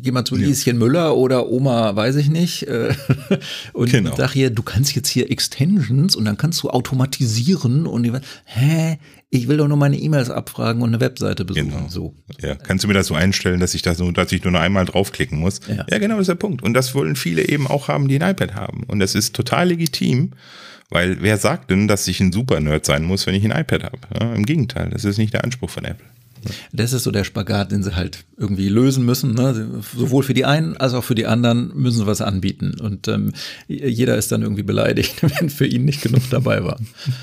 [0.04, 0.80] geh mal zu Lieschen ja.
[0.80, 2.94] Müller oder Oma, weiß ich nicht, äh,
[3.74, 4.16] und genau.
[4.16, 8.14] sag hier, du kannst jetzt hier Extensions und dann kannst du automatisieren und die,
[8.46, 9.00] hä?
[9.36, 11.70] Ich will doch nur meine E-Mails abfragen und eine Webseite besuchen.
[11.70, 11.90] Genau.
[11.90, 12.16] So.
[12.42, 14.60] Ja, kannst du mir das so einstellen, dass ich das nur, dass ich nur noch
[14.60, 15.60] einmal draufklicken muss?
[15.68, 15.86] Ja.
[15.90, 16.64] ja, genau, das ist der Punkt.
[16.64, 18.84] Und das wollen viele eben auch haben, die ein iPad haben.
[18.84, 20.32] Und das ist total legitim,
[20.90, 24.00] weil wer sagt denn, dass ich ein Super-Nerd sein muss, wenn ich ein iPad habe?
[24.20, 26.06] Ja, Im Gegenteil, das ist nicht der Anspruch von Apple.
[26.72, 29.34] Das ist so der Spagat, den sie halt irgendwie lösen müssen.
[29.34, 29.82] Ne?
[29.96, 32.76] Sowohl für die einen als auch für die anderen müssen sie was anbieten.
[32.80, 33.34] Und ähm,
[33.68, 36.80] jeder ist dann irgendwie beleidigt, wenn für ihn nicht genug dabei war.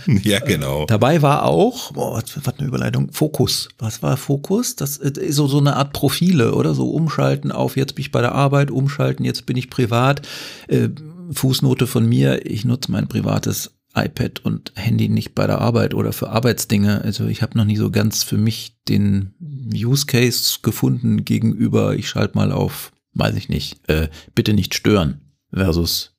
[0.22, 0.84] Ja, genau.
[0.84, 3.68] Äh, dabei war auch, boah, was, was eine Überleitung, Fokus.
[3.78, 4.76] Was war Fokus?
[4.76, 6.74] Das ist so, so eine Art Profile, oder?
[6.74, 10.22] So umschalten auf, jetzt bin ich bei der Arbeit, umschalten, jetzt bin ich privat.
[10.68, 10.90] Äh,
[11.32, 16.12] Fußnote von mir, ich nutze mein privates iPad und Handy nicht bei der Arbeit oder
[16.12, 17.02] für Arbeitsdinge.
[17.02, 19.34] Also ich habe noch nie so ganz für mich den
[19.74, 25.20] Use Case gefunden gegenüber, ich schalte mal auf, weiß ich nicht, äh, bitte nicht stören
[25.52, 26.12] versus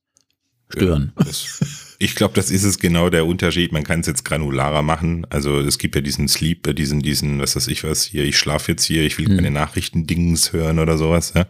[0.70, 1.14] stören.
[1.18, 1.68] Ja,
[2.00, 3.72] ich glaube, das ist es genau der Unterschied.
[3.72, 5.26] Man kann es jetzt granularer machen.
[5.30, 8.38] Also es gibt ja diesen Sleep, äh, diesen, diesen, was weiß ich was, hier, ich
[8.38, 9.36] schlafe jetzt hier, ich will hm.
[9.36, 11.34] keine Nachrichtendings hören oder sowas.
[11.36, 11.46] Ja.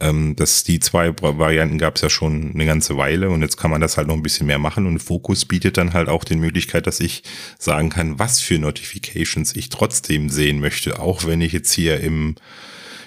[0.00, 3.70] Ähm, das, die zwei Varianten gab es ja schon eine ganze Weile und jetzt kann
[3.70, 6.36] man das halt noch ein bisschen mehr machen und Focus bietet dann halt auch die
[6.36, 7.22] Möglichkeit, dass ich
[7.58, 12.36] sagen kann, was für Notifications ich trotzdem sehen möchte, auch wenn ich jetzt hier im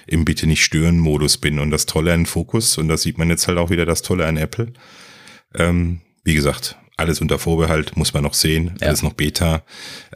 [0.06, 3.30] im Bitte nicht stören Modus bin und das Tolle an Focus und das sieht man
[3.30, 4.72] jetzt halt auch wieder das Tolle an Apple.
[5.54, 8.88] Ähm, wie gesagt, alles unter Vorbehalt, muss man noch sehen, ja.
[8.88, 9.62] alles noch Beta.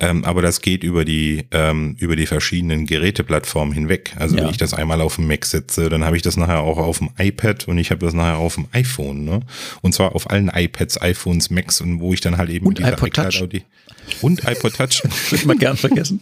[0.01, 4.15] Ähm, aber das geht über die, ähm, über die verschiedenen Geräteplattformen hinweg.
[4.17, 4.43] Also ja.
[4.43, 6.99] wenn ich das einmal auf dem Mac setze, dann habe ich das nachher auch auf
[6.99, 9.25] dem iPad und ich habe das nachher auf dem iPhone.
[9.25, 9.41] Ne?
[9.83, 13.15] Und zwar auf allen iPads, iPhones, Macs und wo ich dann halt eben und iPod
[13.15, 13.43] Touch.
[13.43, 13.65] Audi
[14.21, 15.03] und iPod Touch.
[15.31, 16.21] Wird man gern vergessen.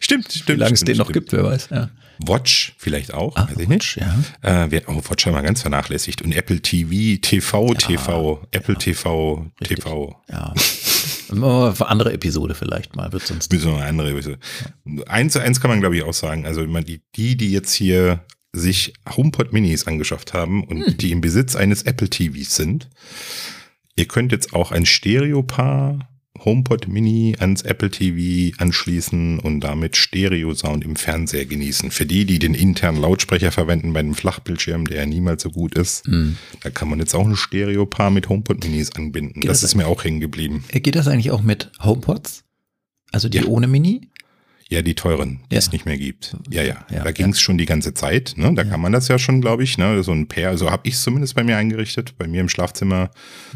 [0.00, 0.48] stimmt, stimmt.
[0.48, 1.68] Wie lange es den noch gibt, wer weiß.
[1.70, 1.90] Ja.
[2.24, 3.96] Watch vielleicht auch, ah, weiß ich nicht.
[3.96, 4.64] Ja.
[4.64, 6.22] Äh, wird, oh, Watch haben wir ganz vernachlässigt.
[6.22, 9.78] Und Apple TV, TV, ja, TV, Apple ja, TV, richtig.
[9.78, 10.22] TV.
[10.30, 10.54] Ja.
[11.28, 13.52] Andere Episode vielleicht mal, wird sonst.
[13.52, 14.38] So eine andere Episode.
[15.06, 16.46] Eins zu eins kann man, glaube ich, auch sagen.
[16.46, 20.96] Also die, die, die jetzt hier sich HomePod Minis angeschafft haben und hm.
[20.96, 22.88] die im Besitz eines Apple TVs sind,
[23.96, 26.08] ihr könnt jetzt auch ein Stereopaar
[26.46, 31.90] HomePod Mini ans Apple TV anschließen und damit Stereo-Sound im Fernseher genießen.
[31.90, 35.74] Für die, die den internen Lautsprecher verwenden bei einem Flachbildschirm, der ja niemals so gut
[35.74, 36.38] ist, mhm.
[36.62, 39.42] da kann man jetzt auch ein Stereo-Paar mit HomePod Minis anbinden.
[39.42, 40.64] Das, das ist mir auch hängen geblieben.
[40.70, 42.44] Geht das eigentlich auch mit HomePods?
[43.10, 43.44] Also die ja.
[43.46, 44.08] ohne Mini?
[44.68, 45.58] Ja, die teuren, die ja.
[45.60, 46.36] es nicht mehr gibt.
[46.50, 46.84] Ja, ja.
[46.90, 47.42] ja da ging es ja.
[47.42, 48.34] schon die ganze Zeit.
[48.36, 48.52] Ne?
[48.54, 49.78] Da kann man das ja schon, glaube ich.
[49.78, 50.02] Ne?
[50.02, 52.18] So ein Pair, so habe ich es zumindest bei mir eingerichtet.
[52.18, 53.10] Bei mir im Schlafzimmer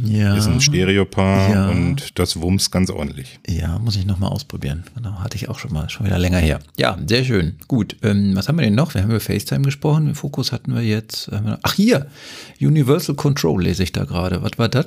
[0.05, 0.37] ja.
[0.37, 3.41] ist ein Stereopaar und das wumms ganz ordentlich.
[3.49, 4.85] Ja, muss ich nochmal ausprobieren.
[4.95, 6.61] Genau, hatte ich auch schon mal, schon wieder länger her.
[6.79, 7.57] Ja, sehr schön.
[7.67, 7.97] Gut.
[8.03, 8.95] Ähm, was haben wir denn noch?
[8.95, 10.07] Wir haben über FaceTime gesprochen.
[10.07, 11.29] Den Fokus hatten wir jetzt.
[11.63, 12.07] Ach, hier.
[12.61, 14.43] Universal Control lese ich da gerade.
[14.43, 14.87] Was war das?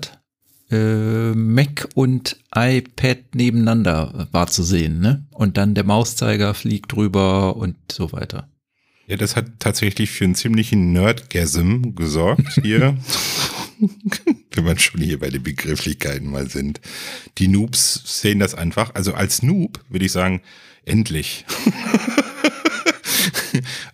[0.74, 5.26] Äh, Mac und iPad nebeneinander war zu sehen, ne?
[5.32, 8.50] Und dann der Mauszeiger fliegt drüber und so weiter.
[9.08, 12.98] Ja, das hat tatsächlich für einen ziemlichen Nerdgasm gesorgt hier.
[14.52, 16.80] Wenn man schon hier bei den Begrifflichkeiten mal sind.
[17.38, 18.96] Die Noobs sehen das einfach.
[18.96, 20.42] Also als Noob würde ich sagen,
[20.86, 21.46] endlich.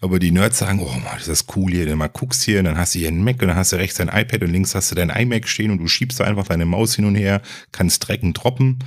[0.01, 2.77] Aber die Nerds sagen, oh Mann, ist das cool hier, dann mal guckst hier, dann
[2.77, 4.91] hast du hier einen Mac und dann hast du rechts dein iPad und links hast
[4.91, 7.41] du dein iMac stehen und du schiebst da einfach deine Maus hin und her,
[7.73, 8.79] kannst Drecken droppen,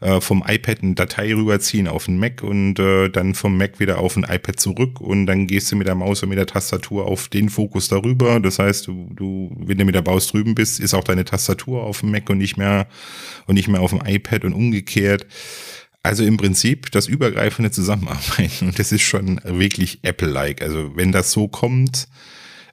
[0.00, 3.98] äh, vom iPad eine Datei rüberziehen auf den Mac und äh, dann vom Mac wieder
[3.98, 7.06] auf ein iPad zurück und dann gehst du mit der Maus und mit der Tastatur
[7.06, 8.38] auf den Fokus darüber.
[8.38, 11.82] Das heißt, du, du, wenn du mit der Maus drüben bist, ist auch deine Tastatur
[11.82, 12.88] auf dem Mac und nicht mehr
[13.46, 15.26] und nicht mehr auf dem iPad und umgekehrt.
[16.08, 18.68] Also im Prinzip das übergreifende Zusammenarbeiten.
[18.68, 20.62] Und das ist schon wirklich Apple-like.
[20.62, 22.08] Also wenn das so kommt,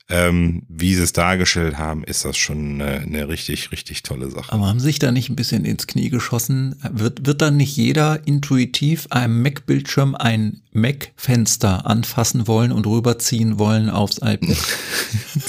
[0.08, 4.51] ähm, wie sie es dargestellt haben, ist das schon eine, eine, richtig, richtig tolle Sache.
[4.51, 6.76] Aber haben sich da nicht ein bisschen ins Knie geschossen?
[6.91, 13.89] Wird, wird dann nicht jeder intuitiv einem Mac-Bildschirm ein Mac-Fenster anfassen wollen und rüberziehen wollen
[13.89, 14.41] aufs iPad?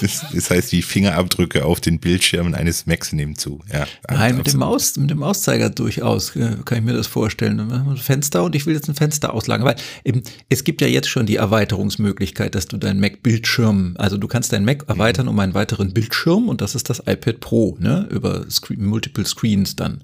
[0.01, 3.61] das, das, heißt, die Fingerabdrücke auf den Bildschirmen eines Macs nehmen zu.
[3.71, 7.61] Ja, Nein, mit dem, Maus, mit dem Mauszeiger durchaus äh, kann ich mir das vorstellen.
[7.61, 11.09] Ein Fenster und ich will jetzt ein Fenster auslagern, weil eben, es gibt ja jetzt
[11.09, 15.39] schon die Erweiterungsmöglichkeit, dass du deinen Mac-Bildschirm, also du kannst kannst dein Mac erweitern um
[15.41, 20.03] einen weiteren Bildschirm und das ist das iPad Pro, ne, über Screen, Multiple Screens dann.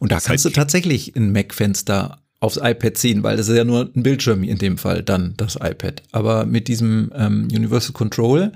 [0.00, 3.64] Und da das kannst du tatsächlich ein Mac-Fenster aufs iPad ziehen, weil das ist ja
[3.64, 6.02] nur ein Bildschirm in dem Fall dann das iPad.
[6.10, 8.52] Aber mit diesem ähm, Universal Control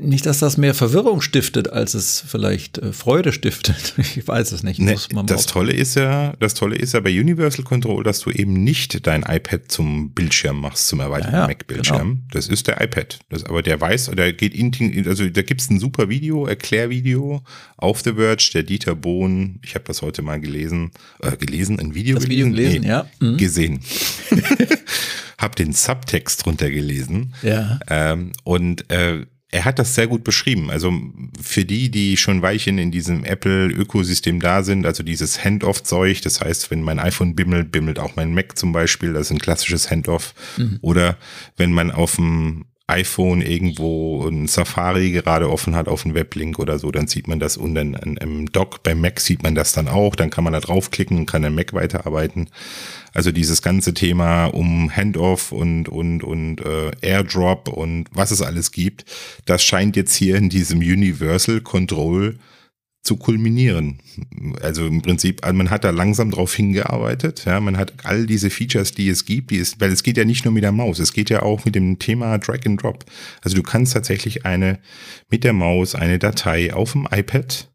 [0.00, 3.94] nicht, dass das mehr Verwirrung stiftet, als es vielleicht äh, Freude stiftet.
[4.18, 4.80] Ich weiß es nicht.
[4.80, 8.64] Nee, das Tolle ist ja, das Tolle ist ja bei Universal Control, dass du eben
[8.64, 12.08] nicht dein iPad zum Bildschirm machst, zum erweiterten ja, ja, Mac-Bildschirm.
[12.08, 12.20] Genau.
[12.32, 13.18] Das ist der iPad.
[13.28, 17.42] Das, aber der weiß, der geht in, also da gibt's ein super Video, Erklärvideo
[17.76, 21.94] auf The Verge, der Dieter Bohn, ich habe das heute mal gelesen, äh, gelesen, ein
[21.94, 23.06] Video das gelesen, Video gelesen nee, ja.
[23.20, 23.36] Mhm.
[23.36, 23.80] Gesehen.
[25.38, 27.34] hab den Subtext drunter gelesen.
[27.42, 27.78] Ja.
[27.88, 30.70] Ähm, und äh, er hat das sehr gut beschrieben.
[30.70, 30.92] Also
[31.40, 36.70] für die, die schon Weilchen in diesem Apple-Ökosystem da sind, also dieses Handoff-Zeug, das heißt,
[36.70, 40.34] wenn mein iPhone bimmelt, bimmelt auch mein Mac zum Beispiel, das ist ein klassisches Handoff.
[40.58, 40.78] Mhm.
[40.82, 41.16] Oder
[41.56, 46.78] wenn man auf dem iPhone irgendwo ein Safari gerade offen hat auf einen Weblink oder
[46.78, 49.88] so, dann sieht man das und dann im Dock beim Mac sieht man das dann
[49.88, 52.48] auch, dann kann man da draufklicken und kann im Mac weiterarbeiten.
[53.12, 58.72] Also dieses ganze Thema um Handoff und und und äh, AirDrop und was es alles
[58.72, 59.04] gibt,
[59.44, 62.38] das scheint jetzt hier in diesem Universal Control
[63.08, 63.98] zu kulminieren.
[64.60, 67.44] Also im Prinzip, also man hat da langsam drauf hingearbeitet.
[67.46, 70.24] Ja, man hat all diese Features, die es gibt, die es, weil es geht ja
[70.26, 73.06] nicht nur mit der Maus, es geht ja auch mit dem Thema Drag and Drop.
[73.42, 74.78] Also du kannst tatsächlich eine
[75.30, 77.70] mit der Maus eine Datei auf dem iPad,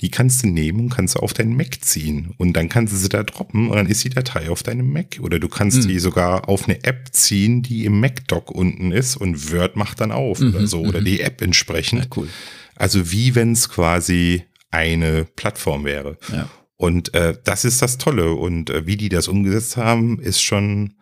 [0.00, 2.96] die kannst du nehmen und kannst du auf deinen Mac ziehen und dann kannst du
[2.96, 5.88] sie da droppen und dann ist die Datei auf deinem Mac oder du kannst mhm.
[5.88, 10.00] die sogar auf eine App ziehen, die im Mac Dock unten ist und Word macht
[10.00, 11.04] dann auf mhm, oder so oder mhm.
[11.04, 12.00] die App entsprechend.
[12.00, 12.28] Ja, cool.
[12.74, 14.42] Also wie wenn es quasi
[14.72, 16.18] eine Plattform wäre.
[16.32, 16.48] Ja.
[16.76, 18.32] Und äh, das ist das Tolle.
[18.32, 20.94] Und äh, wie die das umgesetzt haben, ist schon,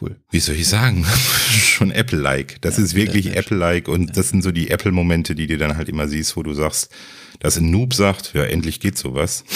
[0.00, 0.16] cool.
[0.30, 1.04] wie soll ich sagen,
[1.50, 2.60] schon Apple-like.
[2.60, 4.12] Das ja, ist wirklich Apple-like und ja.
[4.12, 6.90] das sind so die Apple-Momente, die du dann halt immer siehst, wo du sagst,
[7.40, 9.44] dass ein Noob sagt, ja, endlich geht sowas.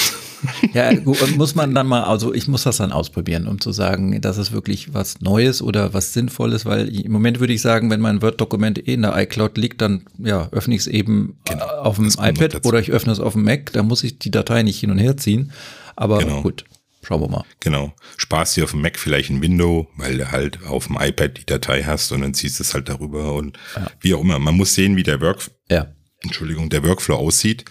[0.72, 0.90] Ja,
[1.36, 4.50] muss man dann mal, also ich muss das dann ausprobieren, um zu sagen, das ist
[4.50, 8.88] wirklich was Neues oder was Sinnvolles, weil im Moment würde ich sagen, wenn mein Word-Dokument
[8.88, 12.66] eh in der iCloud liegt, dann ja, öffne ich es eben genau, auf dem iPad
[12.66, 14.98] oder ich öffne es auf dem Mac, da muss ich die Datei nicht hin und
[14.98, 15.52] her ziehen.
[15.94, 16.42] Aber genau.
[16.42, 16.64] gut,
[17.02, 17.44] Schauen wir mal.
[17.60, 17.92] Genau.
[18.16, 21.46] Sparst dir auf dem Mac vielleicht ein Window, weil du halt auf dem iPad die
[21.46, 23.86] Datei hast und dann ziehst du es halt darüber und ja.
[24.00, 24.38] wie auch immer.
[24.38, 25.88] Man muss sehen, wie der Work, ja.
[26.20, 27.64] Entschuldigung, der Workflow aussieht.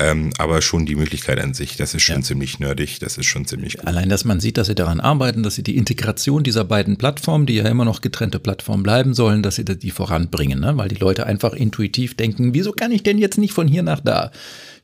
[0.00, 2.22] Ähm, aber schon die Möglichkeit an sich, das ist schon ja.
[2.22, 3.86] ziemlich nerdig, das ist schon ziemlich gut.
[3.88, 7.46] Allein, dass man sieht, dass sie daran arbeiten, dass sie die Integration dieser beiden Plattformen,
[7.46, 10.76] die ja immer noch getrennte Plattformen bleiben sollen, dass sie die voranbringen, ne?
[10.76, 13.98] weil die Leute einfach intuitiv denken, wieso kann ich denn jetzt nicht von hier nach
[13.98, 14.30] da?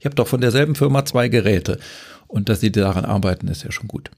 [0.01, 1.79] Ich habe doch von derselben Firma zwei Geräte.
[2.27, 4.11] Und dass sie daran arbeiten, ist ja schon gut.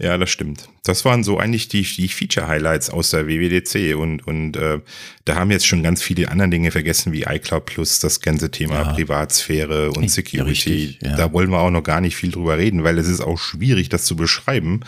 [0.00, 0.66] Ja, das stimmt.
[0.82, 4.80] Das waren so eigentlich die, die Feature-Highlights aus der WWDC und, und äh,
[5.26, 8.76] da haben jetzt schon ganz viele andere Dinge vergessen, wie iCloud Plus, das ganze Thema
[8.76, 8.92] ja.
[8.94, 10.70] Privatsphäre und Security.
[10.70, 11.16] Richtig, ja.
[11.16, 13.90] Da wollen wir auch noch gar nicht viel drüber reden, weil es ist auch schwierig,
[13.90, 14.80] das zu beschreiben.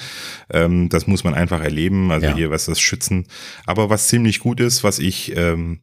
[0.48, 2.34] Ähm, das muss man einfach erleben, also ja.
[2.34, 3.26] hier was das Schützen.
[3.66, 5.80] Aber was ziemlich gut ist, was ich ähm,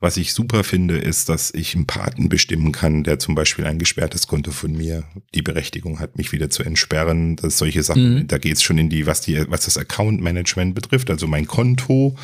[0.00, 3.78] was ich super finde, ist, dass ich einen Paten bestimmen kann, der zum Beispiel ein
[3.78, 7.36] gesperrtes Konto von mir die Berechtigung hat, mich wieder zu entsperren.
[7.36, 8.26] Das solche Sachen, mhm.
[8.26, 11.46] da geht es schon in die, was die, was das Account Management betrifft, also mein
[11.46, 12.16] Konto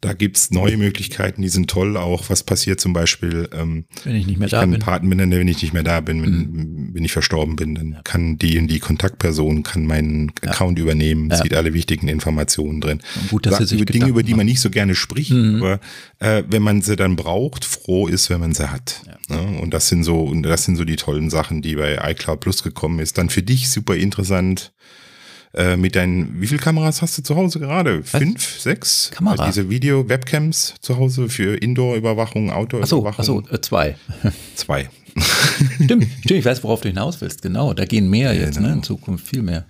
[0.00, 1.96] da gibt's neue Möglichkeiten, die sind toll.
[1.96, 4.80] Auch was passiert zum Beispiel, ähm, wenn ich nicht mehr ich da kann bin.
[4.80, 6.90] Paten benennen, wenn ich nicht mehr da bin, wenn, mhm.
[6.94, 8.02] wenn ich verstorben bin, dann ja.
[8.02, 10.50] kann die und die Kontaktperson kann meinen ja.
[10.50, 11.36] Account übernehmen, ja.
[11.36, 13.00] sieht alle wichtigen Informationen drin.
[13.30, 15.56] Gut, dass Sagt, über Dinge, über die man nicht so gerne spricht, mhm.
[15.56, 15.80] aber
[16.20, 19.02] äh, wenn man sie dann braucht, froh ist, wenn man sie hat.
[19.28, 19.58] Ne?
[19.60, 22.62] Und das sind so, und das sind so die tollen Sachen, die bei iCloud Plus
[22.62, 23.18] gekommen ist.
[23.18, 24.72] Dann für dich super interessant
[25.58, 28.04] äh, mit deinen, wie viele Kameras hast du zu Hause gerade?
[28.04, 28.62] Fünf, Was?
[28.62, 29.10] sechs?
[29.12, 29.40] Kameras?
[29.40, 33.08] Also diese Video-Webcams zu Hause für Indoor-Überwachung, Outdoor-Überwachung?
[33.18, 33.96] Achso, ach so, äh, zwei.
[34.54, 34.88] Zwei.
[35.82, 37.42] stimmt, stimmt, ich weiß, worauf du hinaus willst.
[37.42, 38.68] Genau, da gehen mehr ja, jetzt, genau.
[38.68, 38.74] ne?
[38.74, 39.66] in Zukunft viel mehr.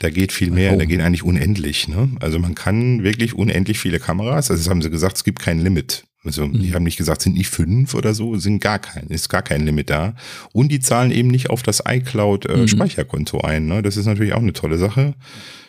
[0.00, 0.78] Da geht viel mehr, oh.
[0.78, 1.86] da geht eigentlich unendlich.
[1.86, 2.10] Ne?
[2.18, 5.60] Also man kann wirklich unendlich viele Kameras, also das haben sie gesagt, es gibt kein
[5.60, 6.02] Limit.
[6.24, 6.60] Also mhm.
[6.60, 9.64] die haben nicht gesagt, sind nicht fünf oder so, sind gar kein, ist gar kein
[9.64, 10.14] Limit da.
[10.52, 13.48] Und die zahlen eben nicht auf das iCloud-Speicherkonto äh, mhm.
[13.48, 13.66] ein.
[13.66, 13.82] Ne?
[13.82, 15.14] Das ist natürlich auch eine tolle Sache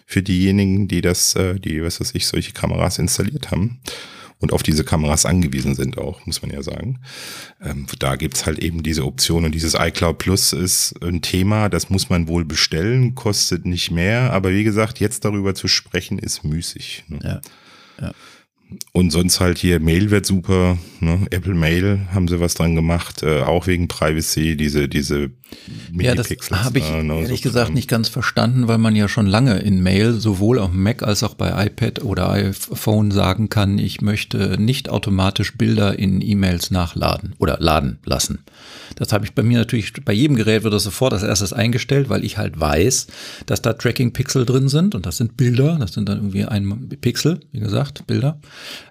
[0.05, 3.79] für diejenigen, die das, äh, die, was weiß ich, solche Kameras installiert haben
[4.43, 6.99] und auf diese Kameras angewiesen sind auch, muss man ja sagen.
[7.61, 11.89] Ähm, da gibt's halt eben diese Option und dieses iCloud Plus ist ein Thema, das
[11.89, 16.43] muss man wohl bestellen, kostet nicht mehr, aber wie gesagt, jetzt darüber zu sprechen, ist
[16.43, 17.05] müßig.
[17.07, 17.19] Ne?
[17.23, 17.41] Ja.
[18.01, 18.11] ja.
[18.91, 21.19] Und sonst halt hier Mail wird super, ne?
[21.31, 25.31] Apple Mail haben sie was dran gemacht, äh, auch wegen Privacy, diese, diese
[25.91, 29.27] Ja, das habe ich äh, ehrlich so gesagt nicht ganz verstanden, weil man ja schon
[29.27, 34.01] lange in Mail sowohl auf Mac als auch bei iPad oder iPhone sagen kann, ich
[34.01, 38.39] möchte nicht automatisch Bilder in E-Mails nachladen oder laden lassen.
[38.95, 42.09] Das habe ich bei mir natürlich, bei jedem Gerät wird das sofort als erstes eingestellt,
[42.09, 43.07] weil ich halt weiß,
[43.45, 47.39] dass da Tracking-Pixel drin sind und das sind Bilder, das sind dann irgendwie ein Pixel,
[47.51, 48.39] wie gesagt, Bilder.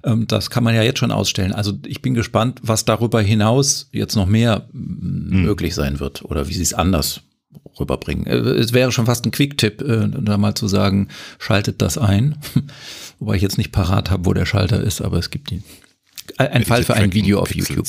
[0.05, 1.53] Ähm, das kann man ja jetzt schon ausstellen.
[1.53, 5.43] Also ich bin gespannt, was darüber hinaus jetzt noch mehr mhm.
[5.43, 7.23] möglich sein wird oder wie sie es anders
[7.79, 8.27] rüberbringen.
[8.27, 12.37] Äh, es wäre schon fast ein Quick-Tipp, äh, da mal zu sagen, schaltet das ein.
[13.19, 15.63] Wobei ich jetzt nicht parat habe, wo der Schalter ist, aber es gibt ihn.
[16.39, 17.87] Ein Fall für ein Video auf YouTube.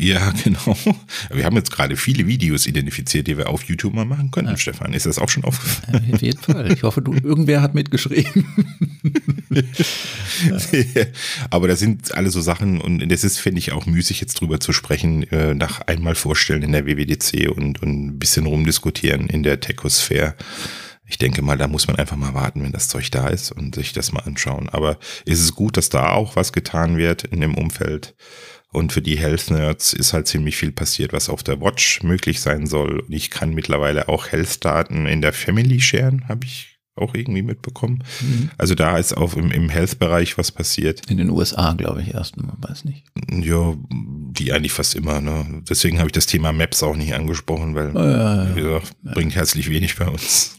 [0.00, 0.76] Ja, genau.
[1.30, 4.56] Wir haben jetzt gerade viele Videos identifiziert, die wir auf YouTube mal machen können, ja.
[4.56, 4.92] Stefan.
[4.92, 6.10] Ist das auch schon aufgefallen?
[6.12, 6.72] Auf jeden Fall.
[6.72, 8.46] Ich hoffe, du, irgendwer hat mitgeschrieben.
[11.50, 14.60] Aber das sind alle so Sachen und das ist, finde ich, auch müßig, jetzt drüber
[14.60, 19.42] zu sprechen, äh, nach einmal vorstellen in der WWDC und, und ein bisschen rumdiskutieren in
[19.42, 20.34] der Techosphäre.
[21.10, 23.74] Ich denke mal, da muss man einfach mal warten, wenn das Zeug da ist und
[23.74, 24.68] sich das mal anschauen.
[24.68, 28.14] Aber ist es gut, dass da auch was getan wird in dem Umfeld?
[28.72, 32.40] Und für die Health Nerds ist halt ziemlich viel passiert, was auf der Watch möglich
[32.40, 33.00] sein soll.
[33.00, 38.04] Und ich kann mittlerweile auch Health-Daten in der Family sharen, habe ich auch irgendwie mitbekommen.
[38.20, 38.50] Mhm.
[38.58, 41.08] Also da ist auch im, im Health-Bereich was passiert.
[41.08, 43.04] In den USA, glaube ich, erst, man weiß nicht.
[43.30, 45.20] Ja, die eigentlich fast immer.
[45.20, 45.62] Ne?
[45.68, 48.92] Deswegen habe ich das Thema Maps auch nicht angesprochen, weil, oh, ja, ja, wie gesagt,
[49.02, 49.12] ja.
[49.12, 50.56] bringt herzlich wenig bei uns.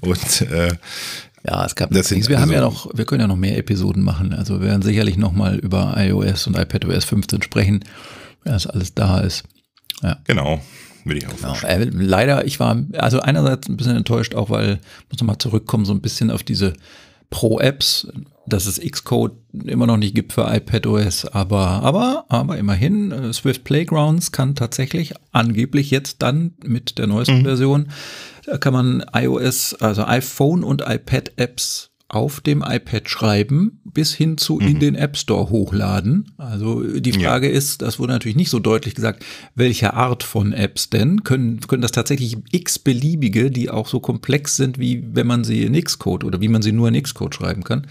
[0.00, 0.74] Und äh,
[1.46, 3.56] ja, es gab das sind, wir haben ja also noch, wir können ja noch mehr
[3.56, 4.32] Episoden machen.
[4.32, 7.84] Also wir werden sicherlich noch mal über iOS und iPadOS 15 sprechen,
[8.42, 9.44] wenn das alles da ist.
[10.02, 10.18] Ja.
[10.24, 10.60] Genau.
[11.04, 11.54] Würde ich auch genau.
[11.62, 15.84] Äh, leider, ich war also einerseits ein bisschen enttäuscht, auch weil, muss noch mal zurückkommen,
[15.84, 16.72] so ein bisschen auf diese
[17.30, 18.08] Pro-Apps,
[18.46, 19.32] dass es Xcode
[19.64, 25.14] immer noch nicht gibt für iPadOS, aber, aber, aber immerhin, äh, Swift Playgrounds kann tatsächlich
[25.32, 27.44] angeblich jetzt dann mit der neuesten mhm.
[27.44, 27.88] Version,
[28.46, 34.56] da kann man iOS, also iPhone und iPad-Apps auf dem iPad schreiben, bis hin zu
[34.56, 34.68] mhm.
[34.68, 36.32] in den App Store hochladen.
[36.38, 37.52] Also die Frage ja.
[37.52, 39.24] ist, das wurde natürlich nicht so deutlich gesagt,
[39.56, 41.24] welche Art von Apps denn?
[41.24, 45.74] Können, können das tatsächlich x-beliebige, die auch so komplex sind, wie wenn man sie in
[45.82, 47.88] Xcode oder wie man sie nur in Xcode schreiben kann?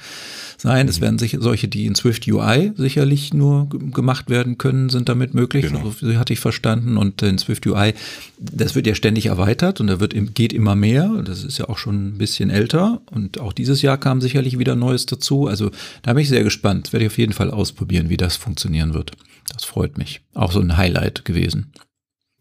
[0.66, 0.88] Sein.
[0.88, 5.34] Es werden sich solche, die in Swift UI sicherlich nur gemacht werden können, sind damit
[5.34, 5.68] möglich.
[5.68, 5.94] Genau.
[6.00, 6.98] So hatte ich verstanden.
[6.98, 7.94] Und in Swift UI,
[8.38, 11.24] das wird ja ständig erweitert und da wird, geht immer mehr.
[11.24, 13.02] Das ist ja auch schon ein bisschen älter.
[13.12, 15.48] Und auch dieses Jahr kam sicherlich wieder Neues dazu.
[15.48, 16.88] Also da bin ich sehr gespannt.
[16.88, 19.12] Das werde ich auf jeden Fall ausprobieren, wie das funktionieren wird.
[19.54, 20.22] Das freut mich.
[20.34, 21.72] Auch so ein Highlight gewesen.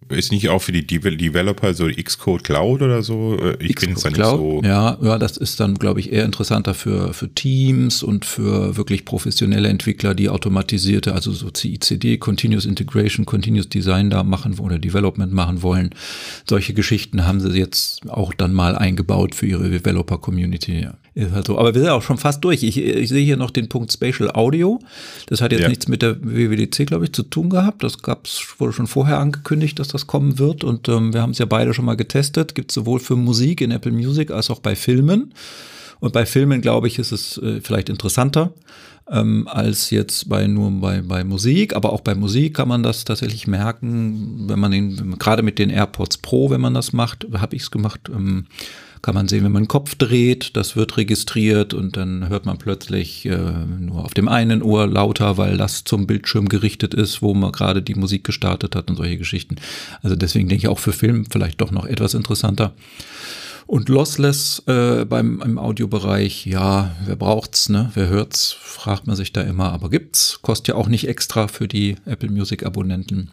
[0.08, 3.38] Ist nicht auch für die Developer so Xcode Cloud oder so?
[3.38, 4.62] Äh, ich bin jetzt Cloud, so.
[4.62, 9.04] Ja, ja, das ist dann, glaube ich, eher interessanter für, für Teams und für wirklich
[9.04, 15.32] professionelle Entwickler, die automatisierte, also so CICD, Continuous Integration, Continuous Design da machen oder Development
[15.32, 15.90] machen wollen.
[16.48, 20.80] Solche Geschichten haben sie jetzt auch dann mal eingebaut für ihre Developer Community.
[20.80, 20.94] Ja.
[21.14, 21.58] Ist halt so.
[21.58, 22.64] Aber wir sind auch schon fast durch.
[22.64, 24.80] Ich, ich sehe hier noch den Punkt Spatial Audio.
[25.26, 25.68] Das hat jetzt ja.
[25.68, 27.84] nichts mit der WWDC, glaube ich, zu tun gehabt.
[27.84, 30.64] Das gab's, wurde schon vorher angekündigt, dass das kommen wird.
[30.64, 32.56] Und ähm, wir haben es ja beide schon mal getestet.
[32.56, 35.32] Gibt sowohl für Musik in Apple Music als auch bei Filmen.
[36.00, 38.52] Und bei Filmen, glaube ich, ist es äh, vielleicht interessanter
[39.10, 41.76] ähm, als jetzt bei nur bei, bei Musik.
[41.76, 45.70] Aber auch bei Musik kann man das tatsächlich merken, wenn man den, gerade mit den
[45.70, 48.46] AirPods Pro, wenn man das macht, habe ich es gemacht, ähm,
[49.04, 52.56] kann man sehen, wenn man den Kopf dreht, das wird registriert und dann hört man
[52.56, 53.36] plötzlich äh,
[53.78, 57.82] nur auf dem einen Ohr lauter, weil das zum Bildschirm gerichtet ist, wo man gerade
[57.82, 59.56] die Musik gestartet hat und solche Geschichten.
[60.02, 62.72] Also deswegen denke ich auch für Film vielleicht doch noch etwas interessanter.
[63.66, 67.90] Und Lossless äh, beim im Audiobereich, ja, wer braucht's, ne?
[67.94, 71.68] Wer hört's, fragt man sich da immer, aber gibt's, kostet ja auch nicht extra für
[71.68, 73.30] die Apple Music Abonnenten.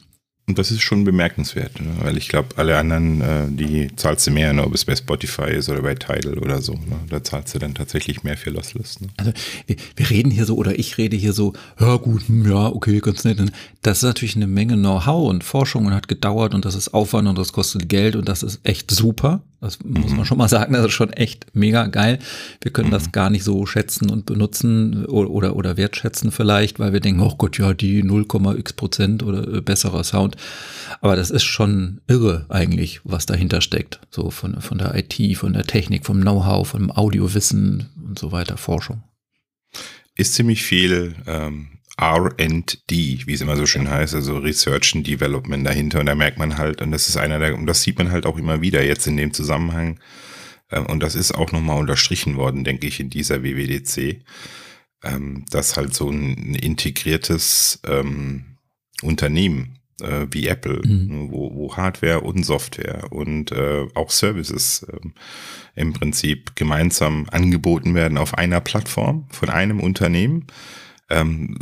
[0.48, 1.90] Und das ist schon bemerkenswert, ne?
[2.02, 4.66] weil ich glaube, alle anderen, äh, die zahlst du mehr, ne?
[4.66, 6.74] ob es bei Spotify ist oder bei Tidal oder so.
[6.74, 7.00] Ne?
[7.10, 9.00] Da zahlst du dann tatsächlich mehr für Lossless.
[9.00, 9.08] Ne?
[9.18, 9.32] Also
[9.68, 13.00] wir, wir, reden hier so oder ich rede hier so, ja gut, hm, ja, okay,
[13.00, 13.40] ganz nett.
[13.82, 17.28] Das ist natürlich eine Menge Know-how und Forschung und hat gedauert und das ist Aufwand
[17.28, 19.42] und das kostet Geld und das ist echt super.
[19.62, 20.26] Das muss man mhm.
[20.26, 22.18] schon mal sagen, das ist schon echt mega geil.
[22.62, 22.94] Wir können mhm.
[22.94, 27.22] das gar nicht so schätzen und benutzen oder, oder, oder wertschätzen vielleicht, weil wir denken,
[27.22, 30.36] oh Gott, ja, die 0,x Prozent oder äh, besserer Sound.
[31.00, 34.00] Aber das ist schon irre eigentlich, was dahinter steckt.
[34.10, 38.58] So von, von der IT, von der Technik, vom Know-how, vom Audiowissen und so weiter,
[38.58, 39.04] Forschung.
[40.16, 41.68] Ist ziemlich viel ähm,
[42.00, 46.00] RD, wie es immer so schön heißt, also Research and Development dahinter.
[46.00, 48.26] Und da merkt man halt, und das ist einer der, und das sieht man halt
[48.26, 50.00] auch immer wieder jetzt in dem Zusammenhang.
[50.72, 54.24] Ähm, und das ist auch nochmal unterstrichen worden, denke ich, in dieser WWDC.
[55.04, 58.58] ähm, dass halt so ein integriertes ähm,
[59.02, 61.08] Unternehmen äh, wie Apple, mhm.
[61.08, 65.00] Ne, wo, wo Hardware und Software und äh, auch Services äh,
[65.76, 70.48] im Prinzip gemeinsam angeboten werden auf einer Plattform von einem Unternehmen.
[71.12, 71.56] Ähm,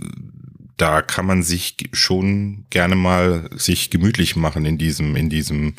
[0.78, 5.74] da kann man sich schon gerne mal sich gemütlich machen in diesem, in diesem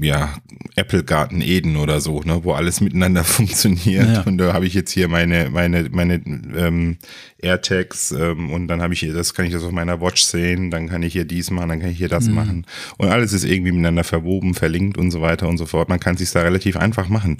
[0.00, 0.34] ja,
[0.74, 4.08] Apple Garten Eden oder so, ne, wo alles miteinander funktioniert.
[4.08, 4.22] Ja.
[4.22, 6.98] Und da habe ich jetzt hier meine, meine, meine ähm,
[7.38, 10.70] AirTags ähm, und dann habe ich hier, das kann ich das auf meiner Watch sehen,
[10.70, 12.34] dann kann ich hier dies machen, dann kann ich hier das mhm.
[12.34, 12.66] machen.
[12.98, 15.88] Und alles ist irgendwie miteinander verwoben, verlinkt und so weiter und so fort.
[15.88, 17.38] Man kann es sich da relativ einfach machen.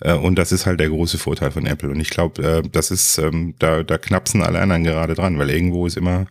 [0.00, 1.90] Äh, und das ist halt der große Vorteil von Apple.
[1.90, 5.50] Und ich glaube, äh, das ist, ähm, da, da knapsen alle anderen gerade dran, weil
[5.50, 6.26] irgendwo ist immer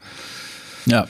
[0.86, 1.08] ja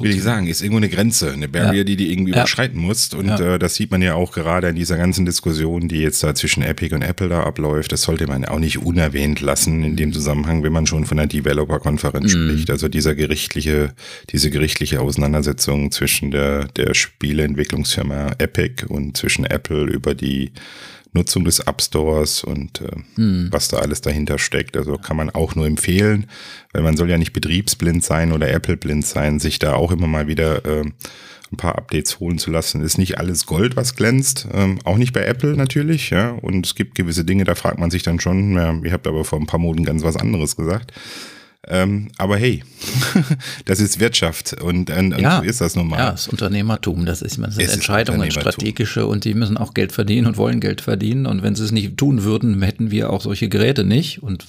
[0.00, 1.84] will ich sagen, ist irgendwo eine Grenze, eine Barrier, ja.
[1.84, 2.38] die du irgendwie ja.
[2.38, 3.14] überschreiten musst.
[3.14, 3.54] Und ja.
[3.54, 6.62] äh, das sieht man ja auch gerade in dieser ganzen Diskussion, die jetzt da zwischen
[6.62, 7.92] Epic und Apple da abläuft.
[7.92, 11.26] Das sollte man auch nicht unerwähnt lassen in dem Zusammenhang, wenn man schon von der
[11.26, 12.50] Developer-Konferenz mhm.
[12.50, 12.70] spricht.
[12.70, 13.94] Also dieser gerichtliche,
[14.30, 20.52] diese gerichtliche Auseinandersetzung zwischen der, der Spieleentwicklungsfirma Epic und zwischen Apple über die
[21.12, 23.48] Nutzung des App Stores und äh, hm.
[23.50, 24.76] was da alles dahinter steckt.
[24.76, 26.26] Also kann man auch nur empfehlen,
[26.72, 30.06] weil man soll ja nicht betriebsblind sein oder Apple blind sein, sich da auch immer
[30.06, 30.84] mal wieder äh,
[31.52, 32.80] ein paar Updates holen zu lassen.
[32.80, 36.30] Ist nicht alles Gold, was glänzt, ähm, auch nicht bei Apple natürlich, ja.
[36.30, 39.24] Und es gibt gewisse Dinge, da fragt man sich dann schon, ja, ihr habt aber
[39.24, 40.92] vor ein paar Monaten ganz was anderes gesagt.
[41.68, 42.64] Ähm, aber hey,
[43.66, 45.98] das ist Wirtschaft und, und, ja, so ist das nun mal.
[45.98, 47.06] Ja, das Entscheidertum.
[47.06, 50.58] Das, ist, das sind es Entscheidungen, strategische und die müssen auch Geld verdienen und wollen
[50.58, 51.26] Geld verdienen.
[51.26, 54.44] Und wenn sie es nicht tun würden, hätten wir auch solche Geräte nicht und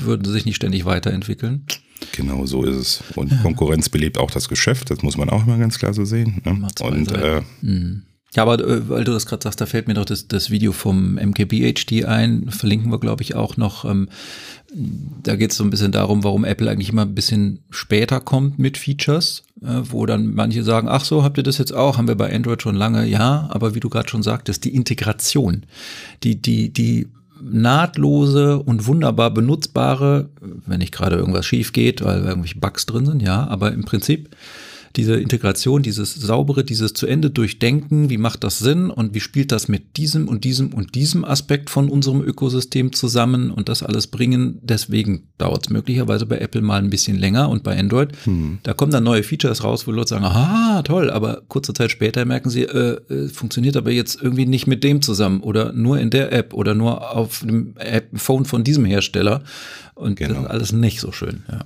[0.00, 1.66] würden sich nicht ständig weiterentwickeln.
[2.12, 3.04] Genau so ist es.
[3.14, 3.38] Und ja.
[3.38, 6.42] Konkurrenz belebt auch das Geschäft, das muss man auch immer ganz klar so sehen.
[6.44, 6.66] Ne?
[6.80, 8.02] Und äh, mhm.
[8.36, 10.72] Ja, aber äh, weil du das gerade sagst, da fällt mir doch das, das Video
[10.72, 13.84] vom MKBHD ein, verlinken wir, glaube ich, auch noch.
[13.84, 14.08] Ähm,
[15.22, 18.58] da geht es so ein bisschen darum, warum Apple eigentlich immer ein bisschen später kommt
[18.58, 21.96] mit Features, äh, wo dann manche sagen, ach so, habt ihr das jetzt auch?
[21.96, 23.06] Haben wir bei Android schon lange?
[23.06, 25.64] Ja, aber wie du gerade schon sagtest, die Integration,
[26.22, 27.08] die, die, die
[27.40, 30.28] nahtlose und wunderbar benutzbare,
[30.66, 34.30] wenn nicht gerade irgendwas schief geht, weil irgendwelche Bugs drin sind, ja, aber im Prinzip
[34.96, 39.52] diese Integration, dieses saubere, dieses zu Ende durchdenken, wie macht das Sinn und wie spielt
[39.52, 44.06] das mit diesem und diesem und diesem Aspekt von unserem Ökosystem zusammen und das alles
[44.06, 44.58] bringen.
[44.62, 48.10] Deswegen dauert es möglicherweise bei Apple mal ein bisschen länger und bei Android.
[48.24, 48.58] Hm.
[48.62, 52.24] Da kommen dann neue Features raus, wo Leute sagen, ah, toll, aber kurze Zeit später
[52.24, 56.10] merken sie, äh, äh, funktioniert aber jetzt irgendwie nicht mit dem zusammen oder nur in
[56.10, 59.42] der App oder nur auf dem App Phone von diesem Hersteller.
[59.94, 60.34] Und genau.
[60.34, 61.60] das ist alles nicht so schön, ja.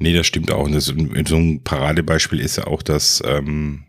[0.00, 0.64] Nee, das stimmt auch.
[0.64, 3.84] Und das, so ein Paradebeispiel ist ja auch, dass ähm,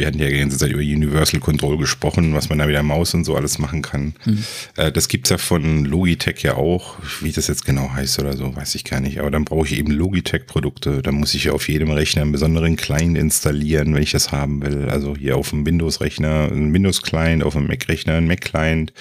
[0.00, 2.82] wir hatten ja die ganze Zeit über Universal Control gesprochen, was man da mit der
[2.82, 4.14] Maus und so alles machen kann.
[4.24, 4.44] Mhm.
[4.76, 6.96] Äh, das gibt's ja von Logitech ja auch.
[7.20, 9.20] Wie das jetzt genau heißt oder so, weiß ich gar nicht.
[9.20, 11.02] Aber dann brauche ich eben Logitech-Produkte.
[11.02, 14.62] Da muss ich ja auf jedem Rechner einen besonderen Client installieren, wenn ich das haben
[14.62, 14.88] will.
[14.88, 18.92] Also hier auf dem Windows-Rechner ein Windows-Client, auf dem Mac-Rechner ein Mac-Client.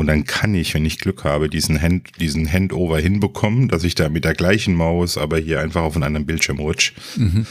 [0.00, 3.94] Und dann kann ich, wenn ich Glück habe, diesen, Hand, diesen Handover hinbekommen, dass ich
[3.94, 6.94] da mit der gleichen Maus, aber hier einfach auf einen anderen Bildschirm rutsche.
[7.16, 7.44] Mhm.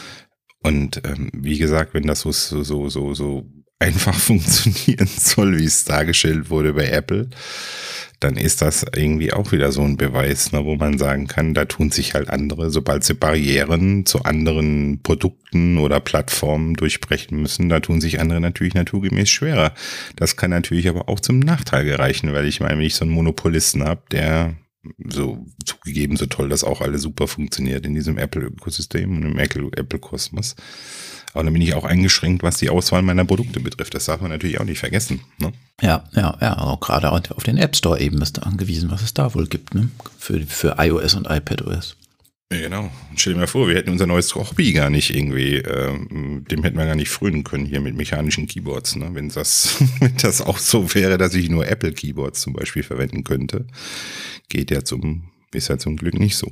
[0.64, 3.46] Und ähm, wie gesagt, wenn das so, so, so, so
[3.80, 7.30] einfach funktionieren soll, wie es dargestellt wurde bei Apple,
[8.20, 11.66] dann ist das irgendwie auch wieder so ein Beweis, ne, wo man sagen kann, da
[11.66, 17.80] tun sich halt andere, sobald sie Barrieren zu anderen Produkten oder Plattformen durchbrechen müssen, da
[17.80, 19.74] tun sich andere natürlich naturgemäß schwerer.
[20.18, 23.14] Das kann natürlich aber auch zum Nachteil gereichen, weil ich meine, wenn ich so einen
[23.14, 24.56] Monopolisten habe, der
[25.10, 30.56] so zugegeben so toll, dass auch alles super funktioniert in diesem Apple-Ökosystem und im Apple-Kosmos.
[31.34, 33.94] Aber dann bin ich auch eingeschränkt, was die Auswahl meiner Produkte betrifft.
[33.94, 35.22] Das darf man natürlich auch nicht vergessen.
[35.38, 35.52] Ne?
[35.82, 36.58] Ja, ja, ja.
[36.58, 39.76] Auch gerade auf den App Store eben ist da angewiesen, was es da wohl gibt,
[39.76, 39.90] ne?
[40.18, 41.96] Für, für iOS und iPadOS.
[42.52, 42.92] Ja, genau.
[43.16, 46.80] Stell dir mal vor, wir hätten unser neues Hobby gar nicht irgendwie, ähm, dem hätten
[46.80, 49.12] wir gar nicht frönen können hier mit mechanischen Keyboards, ne?
[49.14, 53.24] Wenn das, wenn das auch so wäre, dass ich nur Apple Keyboards zum Beispiel verwenden
[53.24, 53.68] könnte,
[54.50, 56.52] geht ja zum, ist ja zum Glück nicht so.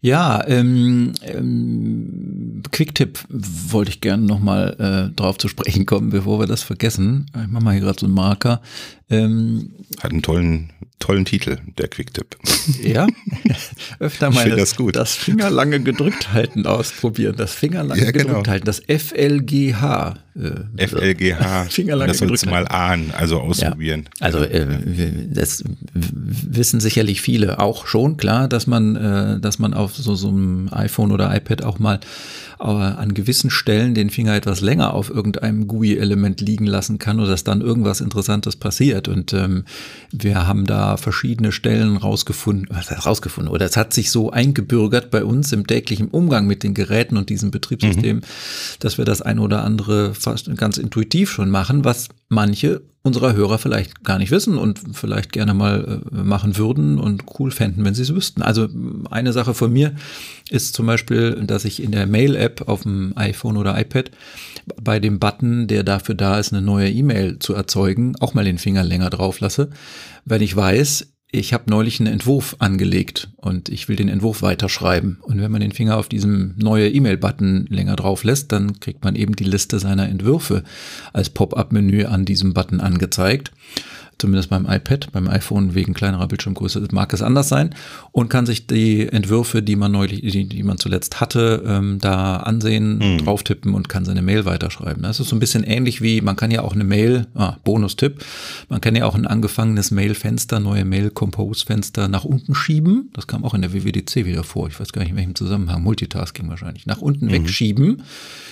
[0.00, 0.46] Ja.
[0.46, 4.76] Ähm, ähm, Quick-Tipp wollte ich gerne nochmal
[5.10, 7.26] äh, drauf zu sprechen kommen, bevor wir das vergessen.
[7.34, 8.60] Ich mache mal hier gerade so einen Marker.
[9.10, 12.36] Ähm, Hat einen tollen, tollen Titel, der Quick-Tipp.
[12.82, 13.06] Ja,
[14.00, 14.96] öfter mal das, gut.
[14.96, 17.34] das Fingerlange gedrückt halten ausprobieren.
[17.36, 18.26] Das Fingerlange ja, genau.
[18.26, 20.18] gedrückt halten, das FLGH.
[20.36, 24.10] Äh, FLGH, Fingerlange das sollst du mal ahnen, also ausprobieren.
[24.20, 24.26] Ja.
[24.26, 24.66] Also äh,
[25.32, 30.28] das wissen sicherlich viele auch schon, klar, dass man, äh, dass man auf so, so
[30.28, 32.00] einem iPhone oder iPad auch mal
[32.58, 37.30] aber an gewissen Stellen den Finger etwas länger auf irgendeinem GUI-Element liegen lassen kann oder
[37.30, 38.97] dass dann irgendwas Interessantes passiert.
[39.06, 39.64] Und ähm,
[40.10, 45.10] wir haben da verschiedene Stellen rausgefunden, was heißt rausgefunden, oder es hat sich so eingebürgert
[45.10, 48.22] bei uns im täglichen Umgang mit den Geräten und diesem Betriebssystem, mhm.
[48.80, 53.58] dass wir das ein oder andere fast ganz intuitiv schon machen, was manche unserer Hörer
[53.58, 57.94] vielleicht gar nicht wissen und vielleicht gerne mal äh, machen würden und cool fänden, wenn
[57.94, 58.42] sie es wüssten.
[58.42, 58.68] Also
[59.10, 59.96] eine Sache von mir
[60.50, 64.10] ist zum Beispiel, dass ich in der Mail-App auf dem iPhone oder iPad
[64.80, 68.58] bei dem Button, der dafür da ist, eine neue E-Mail zu erzeugen, auch mal den
[68.58, 69.70] Finger länger drauf lasse,
[70.24, 75.18] wenn ich weiß, ich habe neulich einen Entwurf angelegt und ich will den Entwurf weiterschreiben.
[75.20, 79.14] Und wenn man den Finger auf diesem neue E-Mail-Button länger drauf lässt, dann kriegt man
[79.14, 80.64] eben die Liste seiner Entwürfe
[81.12, 83.52] als Pop-up-Menü an diesem Button angezeigt
[84.18, 87.74] zumindest beim iPad, beim iPhone wegen kleinerer Bildschirmgröße mag es anders sein
[88.12, 92.38] und kann sich die Entwürfe, die man neulich, die, die man zuletzt hatte, ähm, da
[92.38, 93.24] ansehen, mhm.
[93.24, 95.02] drauf tippen und kann seine Mail weiterschreiben.
[95.02, 98.24] Das ist so ein bisschen ähnlich wie, man kann ja auch eine Mail, ah, Bonus-Tipp,
[98.68, 103.10] man kann ja auch ein angefangenes Mail-Fenster, neue Mail-Compose-Fenster nach unten schieben.
[103.12, 104.68] Das kam auch in der WWDC wieder vor.
[104.68, 105.82] Ich weiß gar nicht in welchem Zusammenhang.
[105.82, 106.86] Multitasking wahrscheinlich.
[106.86, 107.32] Nach unten mhm.
[107.32, 107.86] wegschieben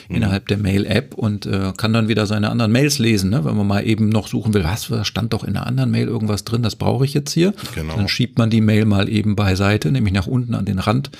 [0.08, 0.16] mhm.
[0.16, 3.44] innerhalb der Mail-App und äh, kann dann wieder seine anderen Mails lesen, ne?
[3.44, 6.44] wenn man mal eben noch suchen will, was stand doch in einer anderen Mail irgendwas
[6.44, 7.54] drin, das brauche ich jetzt hier.
[7.74, 7.96] Genau.
[7.96, 11.10] Dann schiebt man die Mail mal eben beiseite, nämlich nach unten an den Rand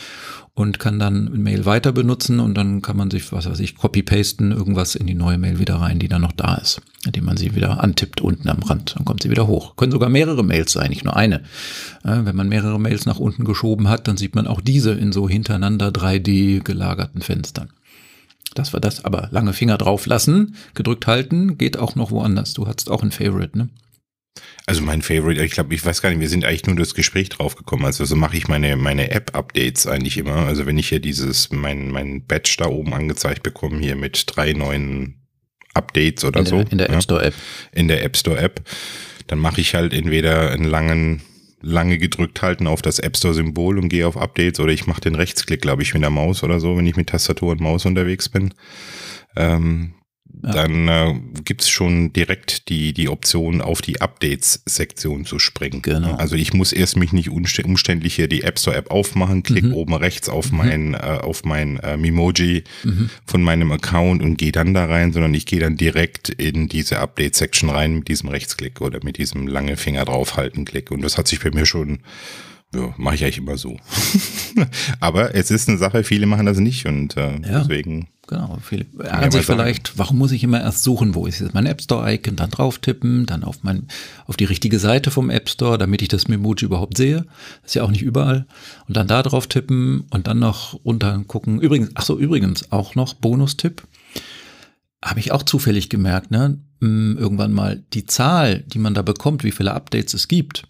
[0.55, 4.53] und kann dann Mail weiter benutzen und dann kann man sich, was weiß ich, copy-pasten,
[4.53, 7.55] irgendwas in die neue Mail wieder rein, die dann noch da ist, indem man sie
[7.55, 8.95] wieder antippt unten am Rand.
[8.97, 9.77] Dann kommt sie wieder hoch.
[9.77, 11.43] Können sogar mehrere Mails sein, nicht nur eine.
[12.03, 15.29] wenn man mehrere Mails nach unten geschoben hat, dann sieht man auch diese in so
[15.29, 17.69] hintereinander 3D gelagerten Fenstern.
[18.55, 22.55] Das war das, aber lange Finger drauf lassen, gedrückt halten, geht auch noch woanders.
[22.55, 23.69] Du hattest auch ein Favorite, ne?
[24.69, 27.29] Also mein Favorite, ich glaube, ich weiß gar nicht, wir sind eigentlich nur das Gespräch
[27.29, 27.85] drauf gekommen.
[27.85, 30.47] Also so mache ich meine, meine App-Updates eigentlich immer.
[30.47, 34.55] Also wenn ich hier dieses, mein, mein Badge da oben angezeigt bekomme, hier mit drei
[34.55, 35.27] neuen
[35.73, 36.57] Updates oder in so.
[36.65, 37.35] Der, in der App Store App.
[37.73, 38.61] In der App Store App.
[39.29, 41.23] Dann mache ich halt entweder einen langen,
[41.61, 45.01] lange gedrückt halten auf das App Store Symbol und gehe auf Updates oder ich mache
[45.01, 47.87] den Rechtsklick, glaube ich, mit der Maus oder so, wenn ich mit Tastatur und Maus
[47.87, 48.53] unterwegs bin.
[49.37, 49.95] Ähm,
[50.43, 50.53] ja.
[50.53, 51.15] dann äh,
[51.45, 55.83] gibt schon direkt die, die Option, auf die Updates-Sektion zu springen.
[55.83, 56.15] Genau.
[56.15, 59.75] Also ich muss erst mich nicht umständlich hier die App Store-App aufmachen, klick mhm.
[59.75, 60.59] oben rechts auf mhm.
[60.59, 63.11] mein, äh, auf mein äh, Mimoji mhm.
[63.27, 66.99] von meinem Account und gehe dann da rein, sondern ich gehe dann direkt in diese
[66.99, 70.91] Update-Section rein mit diesem Rechtsklick oder mit diesem lange Finger draufhalten-Klick.
[70.91, 72.01] Und das hat sich bei mir schon
[72.77, 73.79] ja, mache ich eigentlich immer so.
[75.01, 78.09] Aber es ist eine Sache, viele machen das nicht und äh, ja, deswegen.
[78.29, 81.67] Genau, viele ärgern sich vielleicht, warum muss ich immer erst suchen, wo ist jetzt mein
[81.67, 83.87] App Store-Icon, dann drauf tippen, dann auf mein,
[84.27, 87.25] auf die richtige Seite vom App Store, damit ich das Memoji überhaupt sehe.
[87.63, 88.47] Das ist ja auch nicht überall.
[88.89, 91.61] Und dann da drauf tippen und dann noch runter gucken.
[91.61, 93.87] Übrigens, ach so, übrigens auch noch Bonustipp.
[95.05, 96.59] Habe ich auch zufällig gemerkt, ne?
[96.81, 100.65] Hm, irgendwann mal die Zahl, die man da bekommt, wie viele Updates es gibt.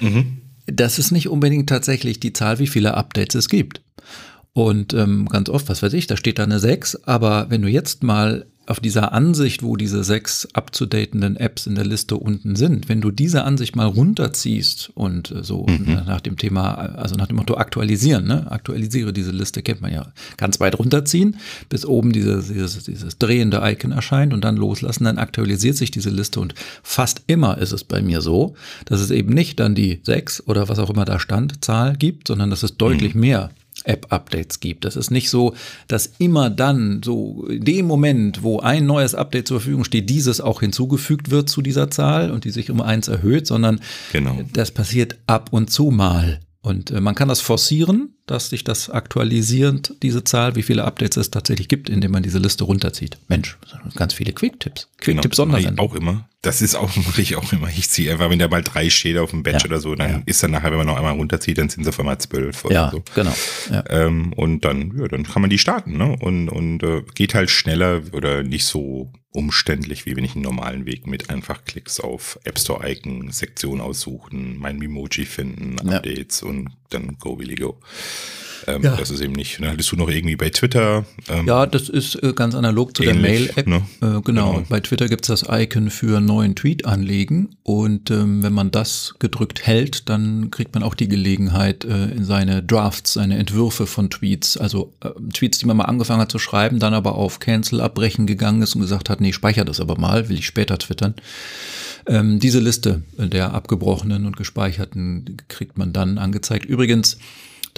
[0.00, 3.82] Mhm das ist nicht unbedingt tatsächlich die Zahl, wie viele Updates es gibt.
[4.52, 7.68] Und ähm, ganz oft, was weiß ich, da steht da eine 6, aber wenn du
[7.68, 12.88] jetzt mal auf dieser Ansicht, wo diese sechs abzudatenden Apps in der Liste unten sind,
[12.88, 16.02] wenn du diese Ansicht mal runterziehst und äh, so mhm.
[16.06, 18.50] nach dem Thema, also nach dem Motto aktualisieren, ne?
[18.50, 21.36] aktualisiere diese Liste, kennt man ja, ganz weit runterziehen,
[21.68, 26.10] bis oben dieses, dieses, dieses drehende Icon erscheint und dann loslassen, dann aktualisiert sich diese
[26.10, 28.54] Liste und fast immer ist es bei mir so,
[28.84, 32.28] dass es eben nicht dann die sechs oder was auch immer da stand, Zahl gibt,
[32.28, 33.20] sondern dass es deutlich mhm.
[33.20, 33.50] mehr
[33.86, 34.84] App-Updates gibt.
[34.84, 35.54] Das ist nicht so,
[35.88, 40.40] dass immer dann, so in dem Moment, wo ein neues Update zur Verfügung steht, dieses
[40.40, 43.80] auch hinzugefügt wird zu dieser Zahl und die sich um eins erhöht, sondern
[44.12, 44.38] genau.
[44.52, 46.40] das passiert ab und zu mal.
[46.66, 51.16] Und äh, man kann das forcieren, dass sich das aktualisierend, diese Zahl, wie viele Updates
[51.16, 53.18] es tatsächlich gibt, indem man diese Liste runterzieht.
[53.28, 53.56] Mensch,
[53.94, 54.88] ganz viele Quick-Tipps.
[54.98, 55.76] Quick-Tipp-Sondersendung.
[55.76, 56.28] Genau, auch immer.
[56.42, 57.68] Das ist auch, mache ich auch immer.
[57.68, 60.10] Ich ziehe einfach, wenn da mal drei steht auf dem Batch ja, oder so, dann
[60.10, 60.22] ja.
[60.26, 62.74] ist dann nachher, wenn man noch einmal runterzieht, dann sind es auf einmal zwölf oder
[62.74, 63.04] ja, so.
[63.14, 63.34] Genau.
[63.70, 63.84] Ja.
[63.88, 66.16] Ähm, und dann, ja, dann kann man die starten, ne?
[66.18, 70.86] Und, und äh, geht halt schneller oder nicht so umständlich, wie wenn ich einen normalen
[70.86, 76.70] Weg mit einfach Klicks auf App Store Icon, Sektion aussuchen, mein Memoji finden, Updates und
[76.88, 77.78] dann go, Willy, go.
[78.66, 78.96] Ähm, ja.
[78.96, 79.60] Das ist eben nicht.
[79.60, 81.04] Dann hattest du noch irgendwie bei Twitter.
[81.28, 83.66] Ähm, ja, das ist äh, ganz analog zu ähnlich, der Mail-App.
[83.66, 83.76] Ne?
[83.76, 84.22] Äh, genau.
[84.22, 84.62] genau.
[84.68, 87.56] Bei Twitter gibt es das Icon für neuen Tweet anlegen.
[87.62, 92.24] Und ähm, wenn man das gedrückt hält, dann kriegt man auch die Gelegenheit, äh, in
[92.24, 96.38] seine Drafts, seine Entwürfe von Tweets, also äh, Tweets, die man mal angefangen hat zu
[96.38, 99.98] schreiben, dann aber auf Cancel abbrechen gegangen ist und gesagt hat, nee, speicher das aber
[99.98, 101.14] mal, will ich später twittern.
[102.06, 106.64] Ähm, diese Liste der abgebrochenen und gespeicherten kriegt man dann angezeigt.
[106.64, 107.18] Übrigens,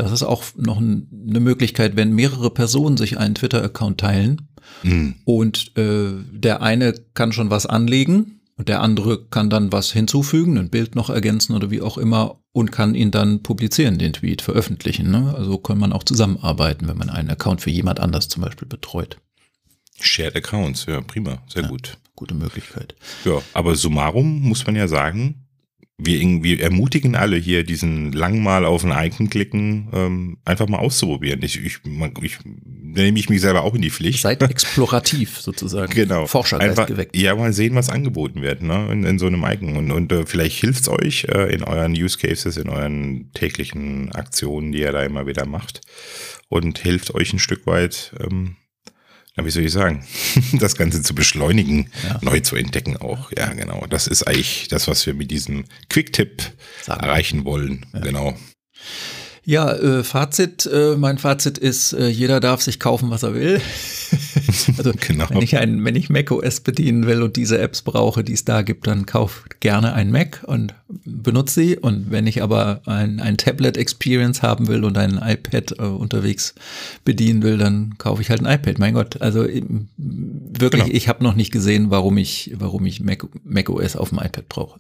[0.01, 4.49] Das ist auch noch eine Möglichkeit, wenn mehrere Personen sich einen Twitter-Account teilen
[4.85, 5.17] mhm.
[5.25, 10.57] und äh, der eine kann schon was anlegen und der andere kann dann was hinzufügen,
[10.57, 14.43] ein Bild noch ergänzen oder wie auch immer und kann ihn dann publizieren, den Tweet,
[14.43, 15.11] veröffentlichen.
[15.11, 15.35] Ne?
[15.37, 19.19] Also kann man auch zusammenarbeiten, wenn man einen Account für jemand anders zum Beispiel betreut.
[20.01, 21.99] Shared Accounts, ja, prima, sehr ja, gut.
[22.15, 22.95] Gute Möglichkeit.
[23.25, 25.48] Ja, aber summarum muss man ja sagen,
[26.01, 30.79] wir, wir ermutigen alle hier, diesen lang mal auf ein Icon klicken, ähm, einfach mal
[30.79, 31.43] auszuprobieren.
[31.43, 31.81] Ich, ich,
[32.23, 34.21] ich nehme ich mich selber auch in die Pflicht.
[34.21, 35.93] Seid explorativ sozusagen.
[35.93, 36.27] Genau.
[36.27, 37.17] Forschergeist geweckt.
[37.17, 39.77] Ja, mal sehen, was angeboten wird ne, in, in so einem Icon.
[39.77, 44.71] Und, und äh, vielleicht hilft's euch äh, in euren Use Cases, in euren täglichen Aktionen,
[44.71, 45.81] die ihr da immer wieder macht.
[46.49, 48.57] Und hilft euch ein Stück weit, ähm,
[49.39, 50.05] ja, wie soll ich sagen,
[50.55, 52.19] das Ganze zu beschleunigen, ja.
[52.23, 53.31] neu zu entdecken auch.
[53.37, 53.87] Ja, genau.
[53.89, 56.43] Das ist eigentlich das, was wir mit diesem Quick-Tipp
[56.87, 57.87] erreichen wollen.
[57.93, 58.01] Ja.
[58.01, 58.37] Genau.
[59.49, 63.63] Ja, äh, Fazit, äh, mein Fazit ist, äh, jeder darf sich kaufen, was er will.
[64.77, 65.25] also genau.
[65.31, 68.45] wenn ich ein, wenn ich Mac OS bedienen will und diese Apps brauche, die es
[68.45, 70.75] da gibt, dann kauf gerne ein Mac und
[71.07, 71.79] benutze sie.
[71.79, 76.55] Und wenn ich aber ein, ein Tablet-Experience haben will und ein iPad äh, unterwegs
[77.07, 78.79] bedienen will, dann kaufe ich halt ein iPad.
[78.79, 80.95] Mein Gott, also wirklich, genau.
[80.95, 84.47] ich habe noch nicht gesehen, warum ich, warum ich Mac, Mac OS auf dem iPad
[84.47, 84.79] brauche.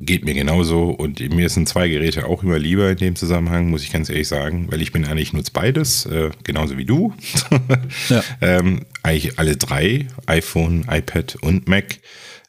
[0.00, 3.82] Geht mir genauso und mir sind zwei Geräte auch immer lieber in dem Zusammenhang, muss
[3.82, 7.14] ich ganz ehrlich sagen, weil ich bin eigentlich nutze beides, äh, genauso wie du.
[8.08, 8.22] ja.
[8.40, 11.98] ähm, eigentlich alle drei, iPhone, iPad und Mac.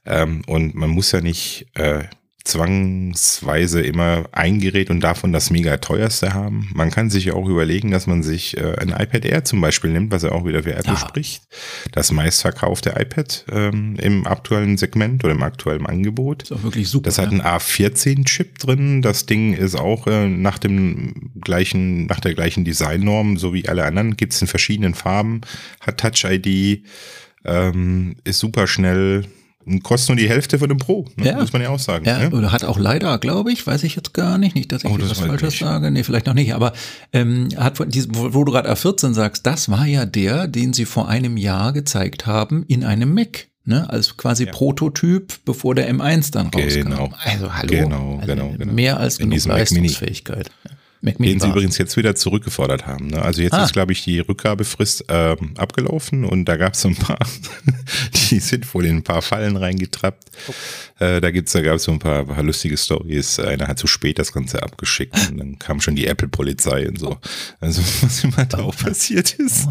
[0.05, 2.03] Ähm, und man muss ja nicht äh,
[2.47, 6.69] zwangsweise immer ein Gerät und davon das mega teuerste haben.
[6.73, 9.91] Man kann sich ja auch überlegen, dass man sich äh, ein iPad Air zum Beispiel
[9.91, 10.99] nimmt, was ja auch wieder für Apple ja.
[10.99, 11.43] spricht.
[11.91, 16.43] Das meistverkaufte iPad ähm, im aktuellen Segment oder im aktuellen Angebot.
[16.43, 17.05] Ist auch wirklich super.
[17.05, 19.01] Das hat einen A14-Chip drin.
[19.01, 23.83] Das Ding ist auch äh, nach dem gleichen, nach der gleichen Designnorm, so wie alle
[23.83, 25.41] anderen, gibt es in verschiedenen Farben,
[25.81, 26.85] hat Touch ID,
[27.43, 29.25] ähm, ist super schnell,
[29.83, 31.27] kostet nur die Hälfte von dem Pro, ne?
[31.27, 31.39] ja.
[31.39, 32.05] muss man ja auch sagen.
[32.05, 34.83] Ja, ja, oder hat auch leider, glaube ich, weiß ich jetzt gar nicht, nicht, dass
[34.83, 35.59] ich oh, das was Falsches nicht.
[35.59, 36.73] sage, nee, vielleicht noch nicht, aber
[37.13, 41.09] ähm, hat diesem, wo, du gerade A14 sagst, das war ja der, den sie vor
[41.09, 43.47] einem Jahr gezeigt haben in einem Mac.
[43.69, 44.53] Ne, als quasi ja.
[44.53, 46.83] Prototyp, bevor der M1 dann rauskam.
[46.83, 47.09] Genau.
[47.25, 48.71] Also hallo, genau, also genau, genau.
[48.71, 50.49] mehr als genug Leistungsfähigkeit.
[50.63, 53.07] Mac den sie übrigens jetzt wieder zurückgefordert haben.
[53.07, 53.21] Ne?
[53.21, 53.63] Also jetzt ah.
[53.63, 57.19] ist, glaube ich, die Rückgabefrist ähm, abgelaufen und da gab es so ein paar,
[58.29, 60.29] die sind wohl in ein paar Fallen reingetrappt.
[60.99, 63.39] Äh, da gibt's, da gab es so ein paar, paar lustige Stories.
[63.39, 67.17] Einer hat zu spät das Ganze abgeschickt und dann kam schon die Apple-Polizei und so.
[67.59, 69.67] Also was immer da auch passiert ist.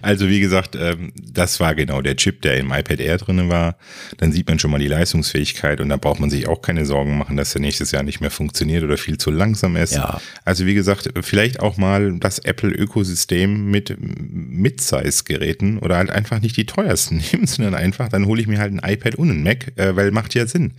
[0.00, 3.76] Also wie gesagt, ähm, das war genau der Chip, der im iPad Air drin war.
[4.18, 7.16] Dann sieht man schon mal die Leistungsfähigkeit und da braucht man sich auch keine Sorgen
[7.16, 9.94] machen, dass der nächstes Jahr nicht mehr funktioniert oder viel zu langsam ist.
[9.94, 10.20] Ja.
[10.44, 16.66] Also wie gesagt, vielleicht auch mal das Apple-Ökosystem mit Mid-Size-Geräten oder halt einfach nicht die
[16.66, 19.94] teuersten nehmen, sondern einfach, dann hole ich mir halt ein iPad und ein Mac, äh,
[19.96, 20.72] weil macht ja Sinn.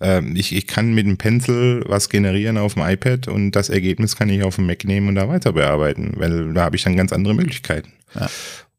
[0.00, 4.16] Ähm, ich, ich kann mit einem Pencil was generieren auf dem iPad und das Ergebnis
[4.16, 6.96] kann ich auf dem Mac nehmen und da weiter bearbeiten, weil da habe ich dann
[6.96, 7.92] ganz andere Möglichkeiten.
[8.14, 8.30] Ja.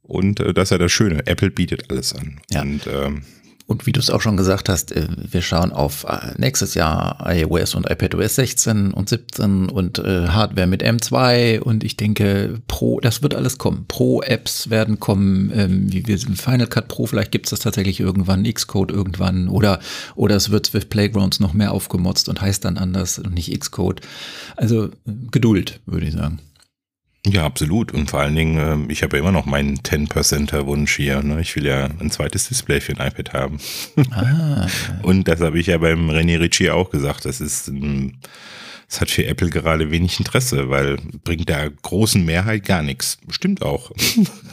[0.04, 1.26] Und äh, das ist ja das Schöne.
[1.28, 2.42] Apple bietet alles an.
[2.52, 2.62] Ja.
[2.62, 3.22] Und ähm,
[3.68, 7.18] und wie du es auch schon gesagt hast, äh, wir schauen auf äh, nächstes Jahr
[7.26, 13.00] iOS und iPadOS 16 und 17 und äh, Hardware mit M2 und ich denke, Pro,
[13.00, 13.86] das wird alles kommen.
[13.88, 18.44] Pro-Apps werden kommen, ähm, wie wir Final Cut Pro, vielleicht gibt es das tatsächlich irgendwann,
[18.44, 19.80] Xcode irgendwann oder,
[20.16, 24.02] oder es wird Swift Playgrounds noch mehr aufgemotzt und heißt dann anders und nicht Xcode.
[24.56, 24.90] Also
[25.32, 26.40] Geduld, würde ich sagen.
[27.28, 27.92] Ja, absolut.
[27.92, 31.22] Und vor allen Dingen, ähm, ich habe ja immer noch meinen 10%er Wunsch hier.
[31.22, 31.40] Ne?
[31.40, 33.60] Ich will ja ein zweites Display für ein iPad haben.
[34.12, 34.68] Ah.
[35.04, 37.26] Und das habe ich ja beim René Ritchie auch gesagt.
[37.26, 37.72] Das ist,
[38.90, 43.20] das hat für Apple gerade wenig Interesse, weil bringt der großen Mehrheit gar nichts.
[43.30, 43.92] Stimmt auch.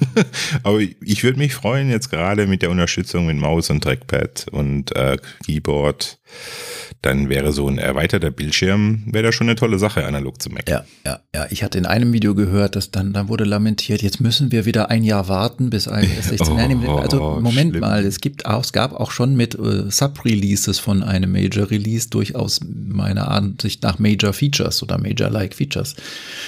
[0.62, 4.94] Aber ich würde mich freuen, jetzt gerade mit der Unterstützung mit Maus und Trackpad und
[4.94, 5.16] äh,
[5.46, 6.17] Keyboard
[7.02, 10.68] dann wäre so ein erweiterter Bildschirm, wäre da schon eine tolle Sache, analog zu Mac.
[10.68, 11.46] Ja, ja, ja.
[11.50, 14.90] Ich hatte in einem Video gehört, dass dann, dann wurde lamentiert, jetzt müssen wir wieder
[14.90, 16.86] ein Jahr warten, bis iOS 16.
[16.86, 17.80] oh, also Moment schlimm.
[17.80, 22.60] mal, es gibt auch, es gab auch schon mit äh, Sub-Releases von einem Major-Release durchaus
[22.66, 25.94] meiner Ansicht nach Major Features oder Major-like Features.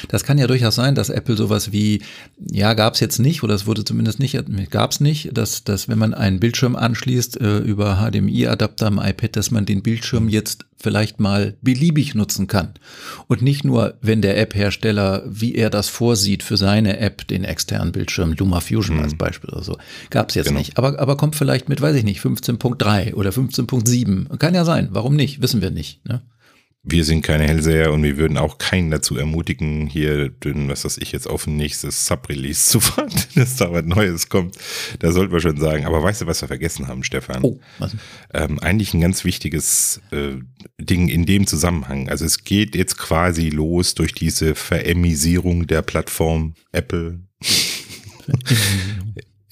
[0.09, 2.03] Das kann ja durchaus sein, dass Apple sowas wie,
[2.51, 4.37] ja, gab es jetzt nicht, oder es wurde zumindest nicht,
[4.71, 9.37] gab es nicht, dass, dass wenn man einen Bildschirm anschließt äh, über HDMI-Adapter am iPad,
[9.37, 12.75] dass man den Bildschirm jetzt vielleicht mal beliebig nutzen kann.
[13.29, 17.93] Und nicht nur, wenn der App-Hersteller, wie er das vorsieht für seine App, den externen
[17.93, 19.03] Bildschirm, LumaFusion mhm.
[19.03, 19.77] als Beispiel oder so.
[20.11, 20.59] Gab es jetzt genau.
[20.59, 20.79] nicht.
[20.79, 24.37] Aber, aber kommt vielleicht mit, weiß ich nicht, 15.3 oder 15.7.
[24.39, 24.89] Kann ja sein.
[24.93, 25.43] Warum nicht?
[25.43, 26.05] Wissen wir nicht.
[26.07, 26.23] Ne?
[26.83, 30.97] Wir sind keine Hellseher und wir würden auch keinen dazu ermutigen, hier, den, was weiß
[30.99, 34.57] ich, jetzt auf ein nächstes Sub-Release zu warten, dass da was Neues kommt.
[34.99, 35.85] Da sollten wir schon sagen.
[35.85, 37.43] Aber weißt du, was wir vergessen haben, Stefan?
[37.43, 37.95] Oh, was?
[38.33, 40.37] Ähm, eigentlich ein ganz wichtiges äh,
[40.79, 42.09] Ding in dem Zusammenhang.
[42.09, 47.21] Also es geht jetzt quasi los durch diese Veremisierung der Plattform Apple.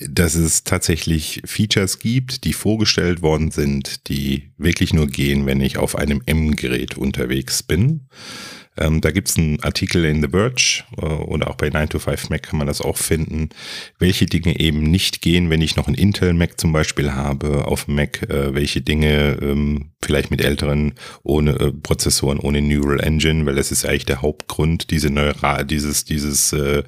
[0.00, 5.78] dass es tatsächlich Features gibt, die vorgestellt worden sind, die wirklich nur gehen, wenn ich
[5.78, 8.06] auf einem M-Gerät unterwegs bin.
[8.76, 11.98] Ähm, da gibt es einen Artikel in The Verge äh, oder auch bei 9 to
[11.98, 13.48] 5 Mac kann man das auch finden,
[13.98, 17.88] welche Dinge eben nicht gehen, wenn ich noch einen Intel Mac zum Beispiel habe auf
[17.88, 23.56] Mac, äh, welche Dinge ähm, vielleicht mit älteren ohne äh, Prozessoren, ohne Neural Engine, weil
[23.56, 26.84] das ist eigentlich der Hauptgrund, diese Neural, dieses, dieses äh,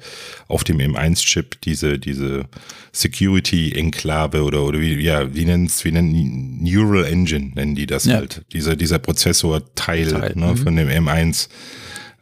[0.47, 2.45] auf dem M1-Chip, diese, diese
[2.93, 8.15] Security-Enklave oder, oder wie, ja, wie nennen wie nennen Neural Engine nennen die das ja.
[8.15, 8.43] halt.
[8.53, 10.57] Dieser, dieser Prozessor-Teil ne, mhm.
[10.57, 11.49] von dem M1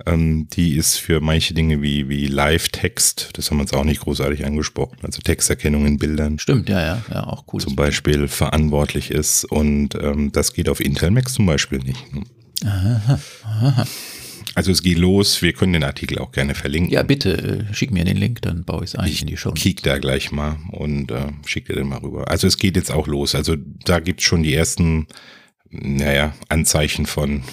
[0.05, 4.01] ähm, die ist für manche Dinge wie, wie Live-Text, das haben wir uns auch nicht
[4.01, 6.39] großartig angesprochen, also Texterkennung in Bildern.
[6.39, 7.61] Stimmt, ja, ja, ja, auch cool.
[7.61, 12.13] Zum Beispiel verantwortlich ist und ähm, das geht auf Intel Macs zum Beispiel nicht.
[12.13, 12.23] Ne?
[12.65, 13.85] Aha, aha.
[14.55, 16.91] Also es geht los, wir können den Artikel auch gerne verlinken.
[16.91, 19.53] Ja, bitte, äh, schick mir den Link, dann baue ich es ein in die Show.
[19.55, 22.29] Ich kick da gleich mal und äh, schick dir den mal rüber.
[22.29, 23.35] Also es geht jetzt auch los.
[23.35, 25.07] Also da gibt es schon die ersten
[25.71, 27.43] naja, Anzeichen von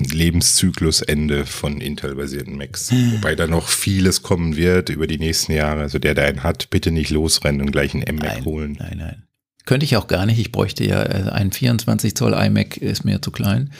[0.00, 2.90] Lebenszyklusende von Intel-basierten Macs.
[2.90, 3.12] Hm.
[3.14, 5.82] Wobei da noch vieles kommen wird über die nächsten Jahre.
[5.82, 8.76] Also der, der einen hat, bitte nicht losrennen und gleich einen M-Mac holen.
[8.78, 9.22] Nein, nein.
[9.66, 10.38] Könnte ich auch gar nicht.
[10.38, 13.70] Ich bräuchte ja äh, einen 24 Zoll iMac, ist mir zu klein.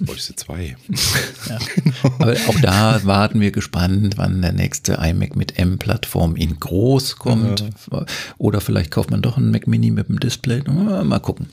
[0.00, 0.76] Bräuchte zwei.
[1.48, 1.58] ja.
[2.02, 7.64] Aber auch da warten wir gespannt, wann der nächste iMac mit M-Plattform in groß kommt.
[7.90, 8.04] Ja.
[8.36, 10.60] Oder vielleicht kauft man doch einen Mac Mini mit dem Display.
[10.60, 11.48] Mal gucken.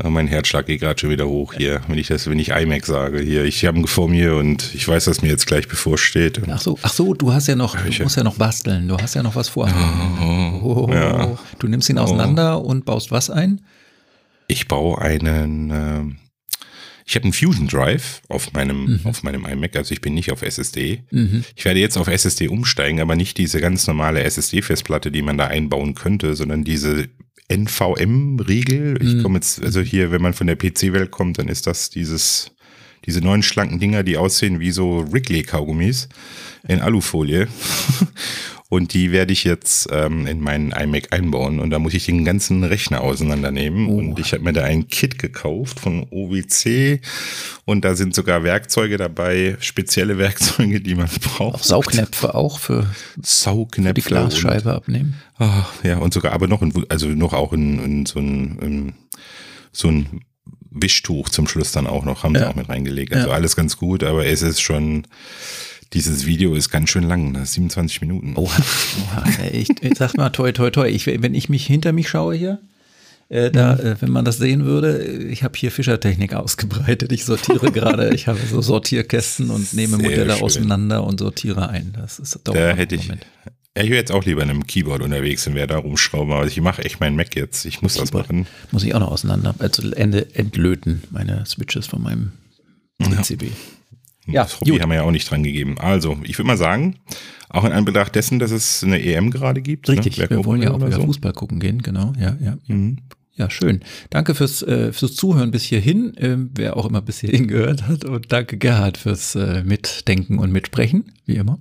[0.00, 2.84] Aber mein Herzschlag geht gerade schon wieder hoch hier, wenn ich das, wenn ich iMac
[2.84, 3.20] sage.
[3.20, 6.40] Hier, ich habe ihn vor mir und ich weiß, dass mir jetzt gleich bevorsteht.
[6.50, 8.88] Ach so, ach so, du hast ja noch, du musst ja noch basteln.
[8.88, 9.72] Du hast ja noch was vor.
[10.64, 11.38] Oh, oh, ja.
[11.60, 12.64] Du nimmst ihn auseinander oh.
[12.66, 13.60] und baust was ein?
[14.48, 15.70] Ich baue einen.
[15.70, 16.02] Äh,
[17.06, 19.00] ich habe einen Fusion Drive auf meinem, mhm.
[19.04, 21.02] auf meinem iMac, also ich bin nicht auf SSD.
[21.10, 21.44] Mhm.
[21.54, 25.46] Ich werde jetzt auf SSD umsteigen, aber nicht diese ganz normale SSD-Festplatte, die man da
[25.46, 27.08] einbauen könnte, sondern diese
[27.48, 29.02] NVM-Riegel.
[29.02, 29.22] Ich mhm.
[29.22, 32.52] komme jetzt, also hier, wenn man von der PC-Welt kommt, dann ist das dieses,
[33.06, 36.08] diese neuen schlanken Dinger, die aussehen wie so Wrigley-Kaugummis
[36.66, 37.48] in Alufolie.
[38.70, 41.60] Und die werde ich jetzt ähm, in meinen iMac einbauen.
[41.60, 43.88] Und da muss ich den ganzen Rechner auseinandernehmen.
[43.88, 43.98] Oh.
[43.98, 47.00] Und ich habe mir da ein Kit gekauft von OWC.
[47.66, 51.54] Und da sind sogar Werkzeuge dabei, spezielle Werkzeuge, die man braucht.
[51.54, 52.86] Auch Saugnäpfe auch für,
[53.22, 55.14] Saugnäpfe für die Glasscheibe und, abnehmen.
[55.38, 58.92] Oh, ja, und sogar aber noch, ein, also noch auch in, in so ein, in,
[59.70, 60.22] so ein
[60.74, 62.40] Wischtuch zum Schluss dann auch noch, haben ja.
[62.40, 63.14] sie auch mit reingelegt.
[63.14, 63.34] Also ja.
[63.34, 65.06] alles ganz gut, aber es ist schon,
[65.92, 67.46] dieses Video ist ganz schön lang, ne?
[67.46, 68.34] 27 Minuten.
[68.36, 68.50] Oha,
[69.02, 70.88] oha ich, ich sag mal, toi, toi, toi.
[70.88, 72.60] Ich, wenn ich mich hinter mich schaue hier,
[73.28, 73.80] äh, da, mhm.
[73.80, 77.12] äh, wenn man das sehen würde, ich habe hier Fischertechnik ausgebreitet.
[77.12, 80.42] Ich sortiere gerade, ich habe so Sortierkästen und nehme Sehr Modelle schön.
[80.42, 81.94] auseinander und sortiere ein.
[81.96, 83.26] Das ist doch Da hätte ich, Moment.
[83.76, 86.46] Ja, ich wäre jetzt auch lieber in einem Keyboard unterwegs und wäre da rumschrauben, aber
[86.46, 87.64] ich mache echt meinen Mac jetzt.
[87.64, 88.46] Ich muss Keyboard das machen.
[88.70, 92.32] Muss ich auch noch auseinander, also Ende entlöten, meine Switches von meinem
[92.98, 93.46] PCB.
[94.26, 94.44] Ja.
[94.44, 94.80] Das Hobby gut.
[94.80, 95.78] haben wir ja auch nicht dran gegeben.
[95.78, 96.96] Also, ich würde mal sagen,
[97.48, 99.88] auch in Anbetracht dessen, dass es eine EM gerade gibt.
[99.88, 99.94] Ne?
[99.94, 100.30] Richtig, ne?
[100.30, 101.04] wir wollen ja auch wieder so.
[101.04, 102.12] Fußball gucken gehen, genau.
[102.18, 102.56] Ja, ja.
[102.66, 102.98] Mhm.
[103.36, 103.80] Ja, schön.
[104.10, 108.04] Danke fürs, äh, fürs Zuhören bis hierhin, äh, wer auch immer bis hierhin gehört hat.
[108.04, 111.58] Und danke Gerhard fürs äh, Mitdenken und Mitsprechen, wie immer.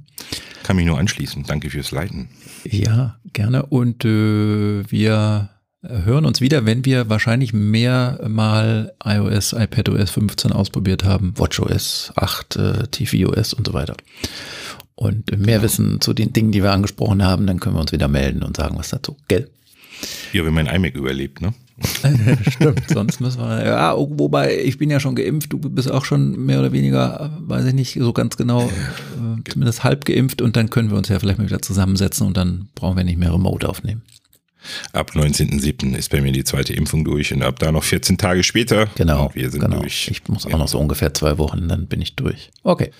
[0.62, 1.44] Kann mich nur anschließen.
[1.48, 2.30] Danke fürs Leiten.
[2.64, 3.66] Ja, gerne.
[3.66, 5.50] Und äh, wir
[5.82, 12.56] hören uns wieder, wenn wir wahrscheinlich mehr mal iOS, iPadOS 15 ausprobiert haben, WatchOS 8,
[12.56, 13.96] äh, tvOS und so weiter.
[14.96, 15.64] Und mehr genau.
[15.64, 18.56] Wissen zu den Dingen, die wir angesprochen haben, dann können wir uns wieder melden und
[18.58, 19.18] sagen was dazu.
[19.28, 19.50] Gell?
[20.32, 21.54] Ja, wenn mein iMac überlebt, ne?
[22.52, 23.66] Stimmt, sonst müssen wir.
[23.66, 27.66] Ja, wobei ich bin ja schon geimpft, du bist auch schon mehr oder weniger, weiß
[27.66, 31.20] ich nicht so ganz genau, äh, zumindest halb geimpft und dann können wir uns ja
[31.20, 34.04] vielleicht mal wieder zusammensetzen und dann brauchen wir nicht mehr Remote aufnehmen.
[34.94, 35.96] Ab 19.07.
[35.96, 38.88] ist bei mir die zweite Impfung durch und ab da noch 14 Tage später.
[38.96, 39.32] Genau.
[39.34, 39.80] wir sind genau.
[39.80, 40.08] durch.
[40.10, 40.58] Ich muss auch ja.
[40.58, 42.52] noch so ungefähr zwei Wochen, dann bin ich durch.
[42.64, 42.92] Okay.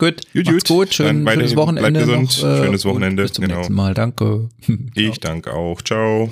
[0.00, 0.22] Gut.
[0.32, 0.64] Gut, gut.
[0.66, 0.94] gut.
[0.94, 1.90] Schön, schönes Wochenende.
[1.90, 2.42] Bleibt gesund.
[2.42, 3.22] Noch, äh, schönes Wochenende.
[3.22, 3.56] Bis zum genau.
[3.56, 3.92] nächsten Mal.
[3.92, 4.48] Danke.
[4.94, 5.82] Ich danke auch.
[5.82, 6.30] Ciao.